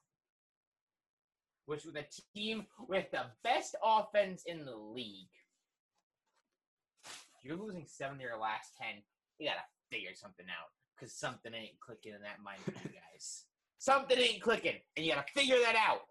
[1.67, 5.33] Which was a team with the best offense in the league.
[7.43, 9.03] You're losing seven of your last ten,
[9.39, 9.61] you gotta
[9.91, 10.76] figure something out.
[10.99, 13.45] Cause something ain't clicking in that mind for you guys.
[13.79, 16.03] something ain't clicking, and you gotta figure that out.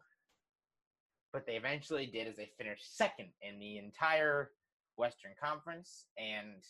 [1.34, 4.52] But they eventually did as they finished second in the entire
[4.98, 6.64] Western Conference, and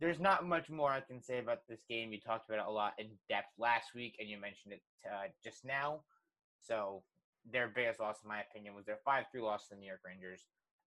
[0.00, 2.12] there's not much more I can say about this game.
[2.12, 5.28] You talked about it a lot in depth last week, and you mentioned it uh,
[5.44, 6.00] just now.
[6.60, 7.02] So
[7.50, 10.46] their biggest loss, in my opinion, was their 5-3 loss to the New York Rangers,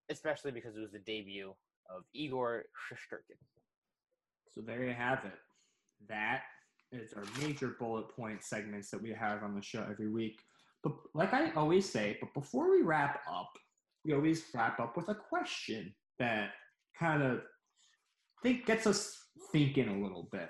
[0.09, 1.53] especially because it was the debut
[1.89, 3.37] of Igor Shesterkin.
[4.53, 5.33] So there you have it.
[6.09, 6.41] That
[6.91, 10.39] is our major bullet point segments that we have on the show every week.
[10.83, 13.49] But like I always say, but before we wrap up,
[14.05, 16.51] we always wrap up with a question that
[16.99, 17.41] kind of
[18.41, 19.17] think gets us
[19.51, 20.49] thinking a little bit.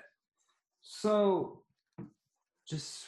[0.82, 1.62] So,
[2.68, 3.04] just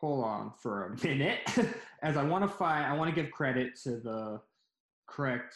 [0.00, 1.40] hold on for a minute,
[2.02, 2.84] as I want to find.
[2.84, 4.40] I want to give credit to the
[5.08, 5.54] correct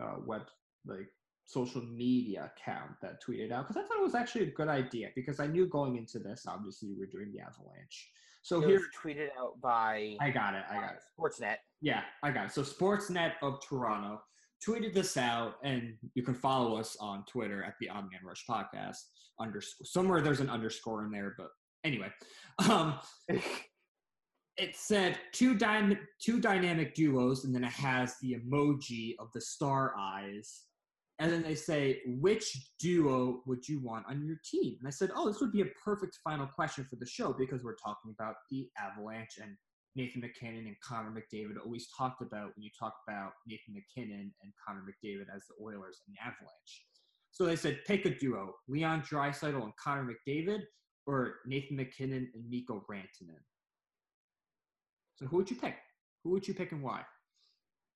[0.00, 0.42] uh, web
[0.86, 1.08] like
[1.48, 5.08] social media account that tweeted out because I thought it was actually a good idea
[5.16, 8.10] because I knew going into this, obviously, we are doing the Avalanche.
[8.42, 10.64] So It here, tweeted out by I got it.
[10.70, 11.00] I got it.
[11.18, 11.56] Sportsnet.
[11.80, 12.52] Yeah, I got it.
[12.52, 14.20] So Sportsnet of Toronto
[14.66, 18.44] tweeted this out, and you can follow us on Twitter at the Odd Man Rush
[18.46, 18.98] Podcast
[19.40, 19.86] underscore.
[19.86, 21.48] Somewhere there's an underscore in there, but
[21.82, 22.10] anyway,
[22.70, 29.28] um, it said two dy- two dynamic duos, and then it has the emoji of
[29.32, 30.64] the star eyes.
[31.20, 34.76] And then they say, which duo would you want on your team?
[34.78, 37.64] And I said, oh, this would be a perfect final question for the show because
[37.64, 39.56] we're talking about the Avalanche and
[39.96, 44.52] Nathan MacKinnon and Connor McDavid always talked about when you talk about Nathan MacKinnon and
[44.64, 46.84] Connor McDavid as the Oilers and the Avalanche.
[47.32, 50.60] So they said, pick a duo, Leon Draisaitl and Connor McDavid,
[51.06, 53.42] or Nathan MacKinnon and Mikko Rantanen.
[55.16, 55.74] So who would you pick?
[56.22, 57.02] Who would you pick and why?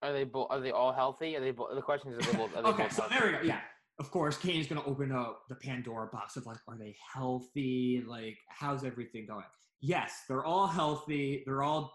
[0.03, 0.49] Are they both?
[0.51, 1.37] Are they all healthy?
[1.37, 1.53] Are they?
[1.53, 2.51] Bo- the question is, are they both?
[2.57, 3.17] Are they okay, both so healthy?
[3.19, 3.45] there we go.
[3.45, 3.61] Yeah,
[3.99, 8.03] of course, Kane's gonna open up the Pandora box of like, are they healthy?
[8.07, 9.45] Like, how's everything going?
[9.81, 11.43] Yes, they're all healthy.
[11.47, 11.93] They're all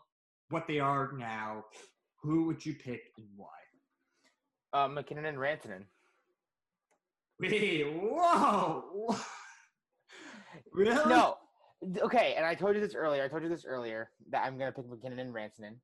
[0.49, 1.65] what they are now.
[2.23, 3.47] Who would you pick and why?
[4.73, 5.83] Uh, MacKinnon and Rantanen.
[7.39, 9.15] Wait, whoa,
[10.73, 10.95] really?
[11.09, 11.37] No.
[12.01, 13.23] Okay, and I told you this earlier.
[13.23, 15.75] I told you this earlier that I'm gonna pick MacKinnon and Rantanen,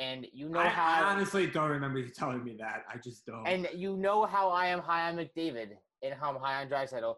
[0.00, 1.04] and you know I, how.
[1.04, 2.84] I honestly don't remember you telling me that.
[2.92, 3.46] I just don't.
[3.46, 5.68] And you know how I am high on McDavid
[6.02, 7.14] and how I'm high on Draisaitl.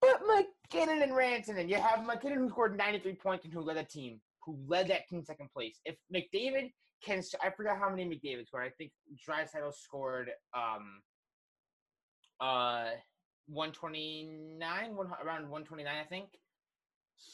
[0.00, 3.84] But MacKinnon and Rantanen, you have MacKinnon who scored 93 points and who led the
[3.84, 5.78] team, who led that team second place.
[5.84, 6.72] If McDavid
[7.04, 8.64] can, I forgot how many McDavid scored.
[8.66, 8.90] I think
[9.26, 11.00] Draisaitl scored um
[12.40, 12.86] uh
[13.46, 16.26] 129, one, around 129, I think.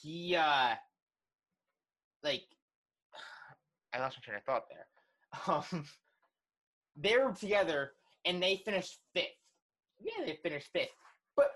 [0.03, 0.75] He uh
[2.23, 2.43] like
[3.95, 4.87] I lost my train of thought there.
[5.47, 5.85] Um,
[6.97, 7.93] they were together
[8.25, 9.25] and they finished fifth.
[10.01, 10.89] Yeah, they finished fifth.
[11.37, 11.51] But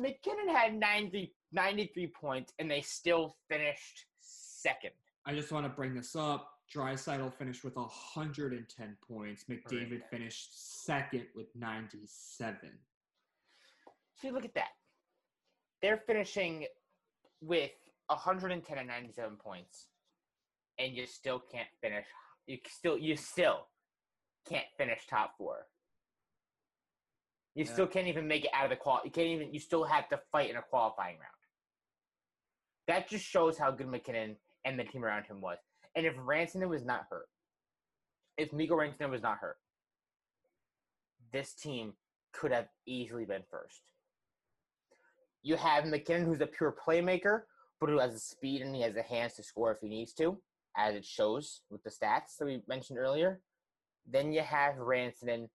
[0.00, 4.92] MacKinnon had 90, 93 points and they still finished second.
[5.26, 6.50] I just want to bring this up.
[6.74, 9.44] Draisaitl finished with 110 points.
[9.44, 10.10] McDavid Right.
[10.10, 12.70] finished second with 97.
[14.20, 14.70] See, look at that.
[15.82, 16.66] They're finishing
[17.42, 17.70] with
[18.08, 19.86] 110 and 97 points,
[20.78, 22.06] and you still can't finish.
[22.46, 23.66] You still, you still
[24.48, 25.66] can't finish top four.
[27.54, 27.72] You Yeah.
[27.72, 29.00] still can't even make it out of the qual.
[29.04, 29.52] You can't even.
[29.52, 31.34] You still have to fight in a qualifying round.
[32.86, 35.58] That just shows how good MacKinnon and the team around him was.
[35.94, 37.28] And if Rantanen was not hurt,
[38.36, 39.58] if Mikko Rantanen was not hurt,
[41.32, 41.96] this team
[42.32, 43.82] could have easily been first.
[45.42, 47.42] You have MacKinnon, who's a pure playmaker,
[47.80, 50.12] but who has the speed and he has the hands to score if he needs
[50.14, 50.40] to,
[50.78, 53.40] as it shows with the stats that we mentioned earlier.
[54.10, 55.48] Then you have Rantanen,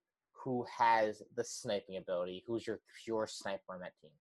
[0.44, 4.12] who has the sniping ability, who's your pure sniper on that team.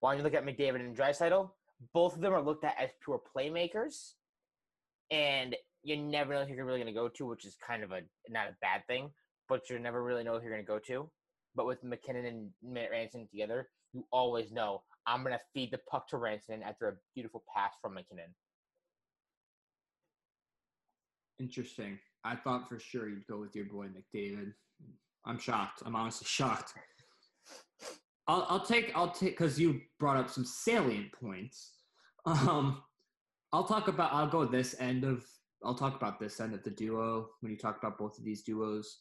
[0.00, 1.50] While you look at McDavid and Draisaitl,
[1.94, 4.12] both of them are looked at as pure playmakers,
[5.10, 7.92] and you never know who you're really going to go to, which is kind of
[7.92, 9.10] a not a bad thing,
[9.48, 11.10] but you never really know who you're going to go to.
[11.54, 16.08] But with MacKinnon and Ranson together, you always know I'm going to feed the puck
[16.08, 18.34] to Ranson after a beautiful pass from MacKinnon.
[21.40, 21.98] Interesting.
[22.24, 24.52] I thought for sure you'd go with your boy McDavid.
[25.24, 25.82] I'm shocked.
[25.84, 26.74] I'm honestly shocked.
[28.26, 31.72] I'll, I'll take I'll take because you brought up some salient points.
[32.26, 32.82] Um,
[33.54, 35.24] I'll talk about I'll go this end of
[35.64, 38.42] I'll talk about this end of the duo when you talk about both of these
[38.42, 38.98] duos.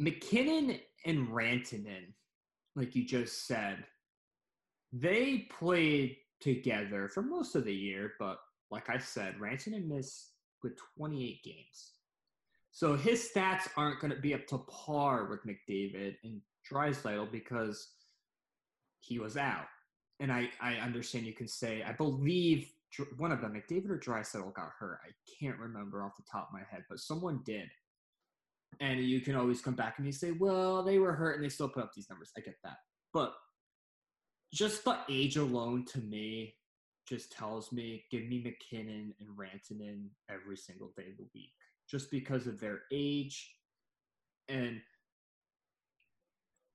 [0.00, 2.14] MacKinnon and Rantanen,
[2.76, 3.84] like you just said,
[4.92, 8.38] they played together for most of the year, but
[8.70, 11.92] like I said, Rantanen missed with 28 games.
[12.70, 16.40] So his stats aren't going to be up to par with McDavid and
[16.70, 17.88] Draisaitl because
[19.00, 19.66] he was out.
[20.20, 22.70] And I, I understand you can say, I believe
[23.16, 25.00] one of them, McDavid or Draisaitl, got hurt.
[25.04, 25.10] I
[25.40, 27.68] can't remember off the top of my head, but someone did.
[28.80, 31.48] And you can always come back and you say, well, they were hurt and they
[31.48, 32.30] still put up these numbers.
[32.36, 32.76] I get that.
[33.12, 33.32] But
[34.52, 36.54] just the age alone to me
[37.08, 41.52] just tells me give me MacKinnon and Rantanen every single day of the week
[41.88, 43.54] just because of their age.
[44.48, 44.80] And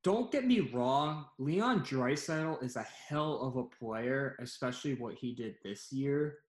[0.03, 5.33] don't get me wrong, Leon Draisaitl is a hell of a player, especially what he
[5.33, 6.39] did this year.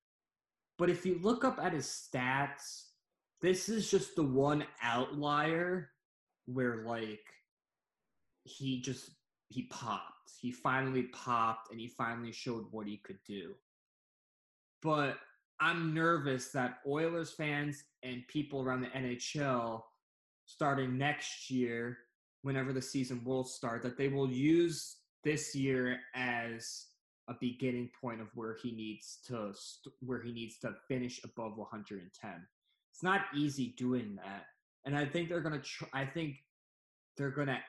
[0.78, 2.86] But if you look up at his stats,
[3.40, 5.90] this is just the one outlier
[6.46, 7.24] where like
[8.44, 9.10] he just
[9.50, 10.32] he popped.
[10.40, 13.54] He finally popped and he finally showed what he could do.
[14.84, 15.16] But
[15.60, 19.82] I'm nervous that Oilers fans and people around the NHL
[20.44, 21.96] starting next year,
[22.42, 26.88] whenever the season will start, that they will use this year as
[27.28, 29.54] a beginning point of where he needs to
[30.00, 32.46] where he needs to finish above 110.
[32.92, 34.44] It's not easy doing that,
[34.84, 35.60] and I think they're gonna.
[35.60, 36.36] Tr- I think
[37.16, 37.60] they're gonna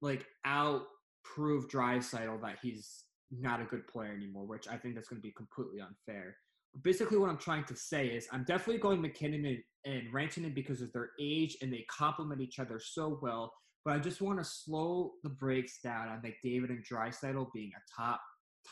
[0.00, 0.82] like out
[1.24, 5.32] prove Draisaitl that he's not a good player anymore, which I think that's to be
[5.32, 6.36] completely unfair.
[6.82, 10.80] Basically, what I'm trying to say is I'm definitely going MacKinnon and, and Rantanen because
[10.80, 13.52] of their age and they complement each other so well.
[13.84, 18.00] But I just want to slow the brakes down on McDavid and Draisaitl being a
[18.02, 18.20] top,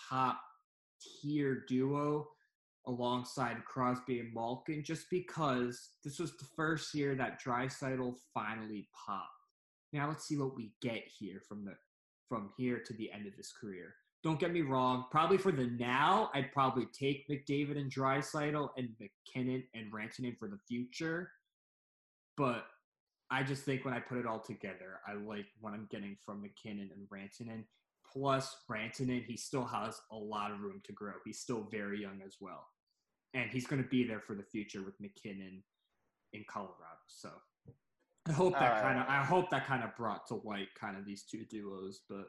[0.09, 0.41] top
[1.21, 2.27] tier duo
[2.87, 9.29] alongside Crosby and Malkin, just because this was the first year that Draisaitl finally popped.
[9.93, 11.75] Now let's see what we get here from the
[12.29, 13.95] from here to the end of his career.
[14.23, 15.07] Don't get me wrong.
[15.11, 20.49] Probably for the now, I'd probably take McDavid and Draisaitl and MacKinnon and Rantanen for
[20.49, 21.31] the future.
[22.37, 22.67] But
[23.31, 26.43] I just think when I put it all together, I like what I'm getting from
[26.43, 27.65] MacKinnon and Rantanen.
[28.13, 31.13] Plus, Rantanen, he still has a lot of room to grow.
[31.25, 32.67] He's still very young as well.
[33.33, 35.63] And he's going to be there for the future with MacKinnon
[36.33, 36.99] in Colorado.
[37.07, 37.31] So
[38.29, 40.97] I hope that uh, kind of I hope that kind of brought to light kind
[40.97, 42.27] of these two duos, but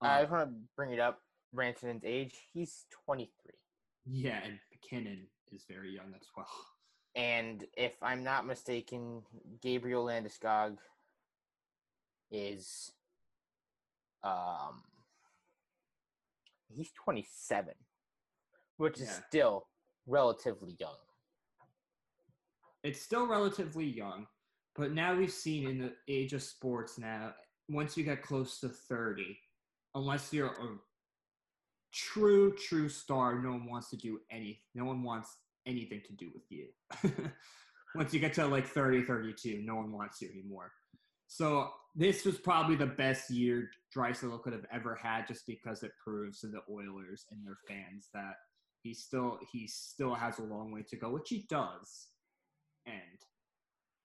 [0.00, 1.20] I just want to bring it up.
[1.54, 3.30] Rantanen's age, he's 23.
[4.06, 6.46] Yeah, and MacKinnon is very young as well.
[7.14, 9.22] And if I'm not mistaken,
[9.62, 10.76] Gabriel Landeskog
[12.30, 12.92] is
[14.22, 14.82] um
[16.68, 17.72] he's 27,
[18.76, 19.66] which is still
[20.06, 20.96] relatively young.
[22.84, 24.26] It's still relatively young,
[24.76, 27.34] but now we've seen in the age of sports now,
[27.68, 29.36] once you get close to 30,
[29.94, 30.76] unless you're a
[31.92, 34.58] true, true star, no one wants to do anything.
[34.74, 35.36] No one wants
[35.66, 36.66] anything to do with you.
[37.94, 40.72] once you get to like 30, 32, no one wants you anymore.
[41.26, 45.92] So this was probably the best year Draisaitl could have ever had, just because it
[46.02, 48.34] proves to the Oilers and their fans that
[48.82, 52.08] he still he still has a long way to go, which he does.
[52.86, 52.96] And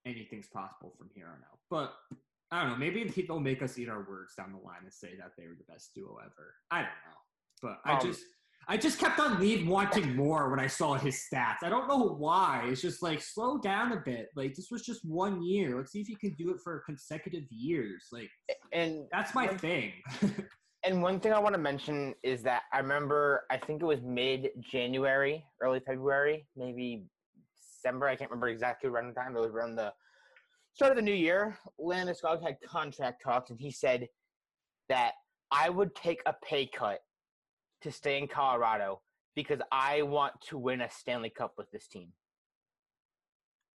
[0.06, 1.60] anything's possible from here on out.
[1.70, 1.94] But
[2.54, 2.78] I don't know.
[2.78, 5.56] Maybe they'll make us eat our words down the line and say that they were
[5.58, 6.54] the best duo ever.
[6.70, 7.20] I don't know.
[7.64, 8.22] But I um, just
[8.68, 11.64] I just kept on leave wanting more when I saw his stats.
[11.64, 12.66] I don't know why.
[12.68, 14.28] It's just like slow down a bit.
[14.36, 15.76] Like this was just one year.
[15.76, 18.08] Let's see if you can do it for consecutive years.
[18.12, 18.30] Like
[18.72, 19.94] and that's my thing.
[20.86, 24.02] and one thing I want to mention is that I remember I think it was
[24.02, 27.06] mid January, early February, maybe
[27.58, 28.08] December.
[28.08, 29.36] I can't remember exactly around the time.
[29.36, 29.92] It was around the
[30.74, 31.58] start of the new year.
[31.80, 34.08] Landeskog had contract talks, and he said
[34.90, 35.14] that
[35.52, 37.00] I would take a pay cut
[37.82, 39.02] to stay in Colorado
[39.36, 42.10] because I want to win a Stanley Cup with this team.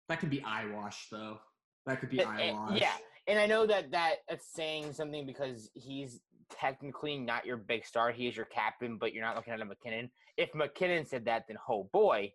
[0.08, 1.38] That could be eyewash, though.
[1.86, 2.80] That could be eyewash.
[2.80, 2.94] Yeah,
[3.26, 6.20] and I know that that that's saying something because he's
[6.50, 8.10] technically not your big star.
[8.10, 10.10] He is your captain, but you're not looking at a MacKinnon.
[10.36, 12.32] If MacKinnon said that, then oh boy,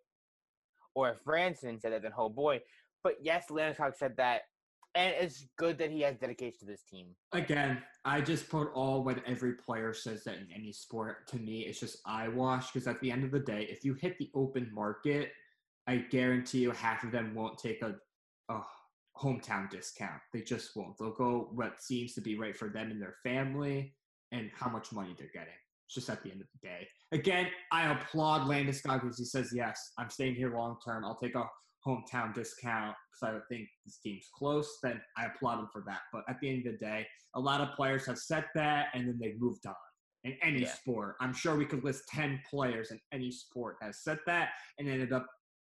[0.94, 2.62] or if Ranson said that, then oh boy.
[3.04, 4.44] But yes, Landeskog said that,
[4.96, 7.08] and it's good that he has dedication to this team.
[7.32, 11.28] Again, I just put all what every player says that in any sport.
[11.30, 14.18] To me, it's just eyewash because at the end of the day, if you hit
[14.20, 15.32] the open market,
[15.88, 17.96] I guarantee you half of them won't take a,
[18.50, 18.62] a
[19.18, 20.22] hometown discount.
[20.32, 20.98] They just won't.
[20.98, 23.96] They'll go what seems to be right for them and their family
[24.32, 25.54] and how much money they're getting.
[25.88, 26.88] It's just at the end of the day.
[27.12, 31.04] Again, I applaud Landis Landeskog because he says, yes, I'm staying here long term.
[31.04, 31.46] I'll take a
[31.86, 34.80] hometown discount because I think this team's close.
[34.82, 36.02] Then I applaud him for that.
[36.12, 39.08] But at the end of the day, a lot of players have said that and
[39.08, 39.76] then they've moved on.
[40.24, 40.72] In any yeah.
[40.72, 44.88] sport, I'm sure we could list 10 players in any sport has said that and
[44.88, 45.28] ended up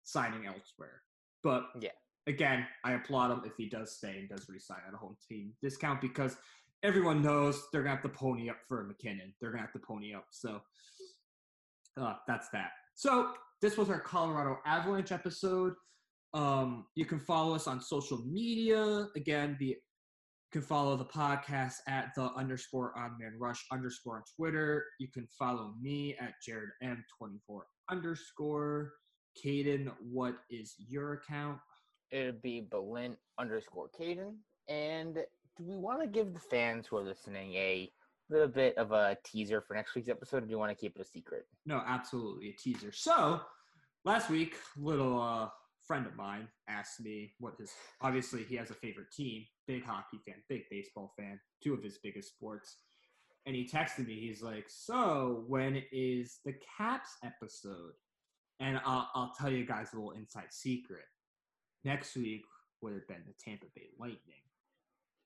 [0.04, 1.02] signing elsewhere.
[1.42, 1.90] But yeah,
[2.28, 5.52] again, I applaud him if he does stay and does resign at a home team
[5.60, 6.36] discount because
[6.84, 9.34] everyone knows they're gonna have to pony up for MacKinnon.
[9.40, 10.26] They're gonna have to pony up.
[10.30, 10.60] So
[12.00, 12.70] uh, that's that.
[12.94, 13.30] So
[13.60, 15.74] this was our Colorado Avalanche episode.
[16.36, 19.08] Um, you can follow us on social media.
[19.16, 24.22] Again, the you can follow the podcast at the underscore on man rush underscore on
[24.36, 24.84] Twitter.
[25.00, 28.92] You can follow me at Jared M24 underscore.
[29.42, 31.58] Caden, what is your account?
[32.10, 34.34] It'd be Belin underscore Caden.
[34.68, 37.90] And do we want to give the fans who are listening a
[38.28, 40.96] little bit of a teaser for next week's episode, or do you want to keep
[40.96, 41.46] it a secret?
[41.64, 42.92] No, absolutely a teaser.
[42.92, 43.40] So
[44.04, 45.48] last week, little uh,
[45.86, 50.18] friend of mine asked me what his obviously he has a favorite team, big hockey
[50.26, 52.76] fan, big baseball fan, two of his biggest sports.
[53.46, 54.14] and he texted me.
[54.18, 57.92] He's like, "So when is the Caps episode?"
[58.58, 61.04] And I'll, I'll tell you guys a little inside secret.
[61.84, 62.42] Next week
[62.80, 64.42] would have been the Tampa Bay Lightning.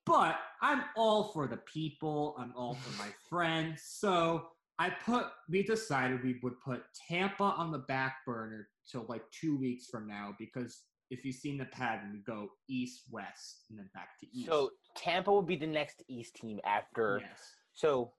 [0.04, 2.34] But I'm all for the people.
[2.38, 3.82] I'm all for my friends.
[3.86, 4.48] So
[4.80, 9.58] I put, we decided we would put Tampa on the back burner till like two
[9.58, 13.90] weeks from now because if you've seen the pattern, we go east, west, and then
[13.92, 14.48] back to east.
[14.48, 17.20] So Tampa will be the next East team after.
[17.22, 17.38] yes.
[17.74, 18.12] So,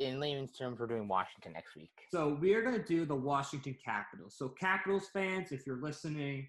[0.00, 1.92] in layman's terms, we're doing Washington next week.
[2.10, 4.34] So we are going to do the Washington Capitals.
[4.36, 6.48] So Capitals fans, if you're listening,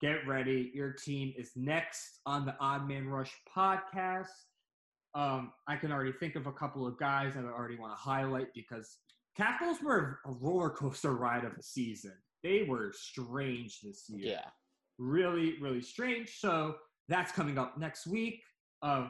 [0.00, 0.70] get ready.
[0.74, 4.28] Your team is next on the Odd Man Rush podcast.
[5.14, 7.96] Um, I can already think of a couple of guys that I already want to
[8.02, 8.98] highlight because
[9.36, 12.12] Capitals were a roller coaster ride of a season.
[12.42, 14.32] They were strange this year.
[14.32, 14.44] Yeah.
[14.98, 16.38] Really, really strange.
[16.38, 16.76] So
[17.08, 18.42] that's coming up next week.
[18.82, 19.08] Uh,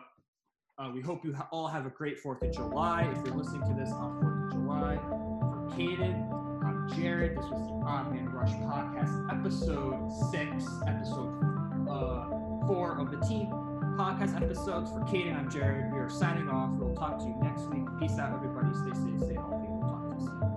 [0.78, 3.02] uh, we hope you ha- all have a great 4th of July.
[3.02, 7.36] If you're listening to this on 4th of July, for Caden, I'm Jared.
[7.36, 11.42] This was the Odd Man Rush podcast, episode six, episode
[11.90, 13.50] uh, four of the team
[13.92, 14.90] podcast episodes.
[14.90, 15.92] For Kaden, I'm Jared.
[15.92, 16.70] We are signing off.
[16.78, 17.84] We'll talk to you next week.
[18.00, 18.68] Peace out, everybody.
[18.74, 19.66] Stay safe, stay healthy.
[19.68, 20.51] We'll talk to you soon.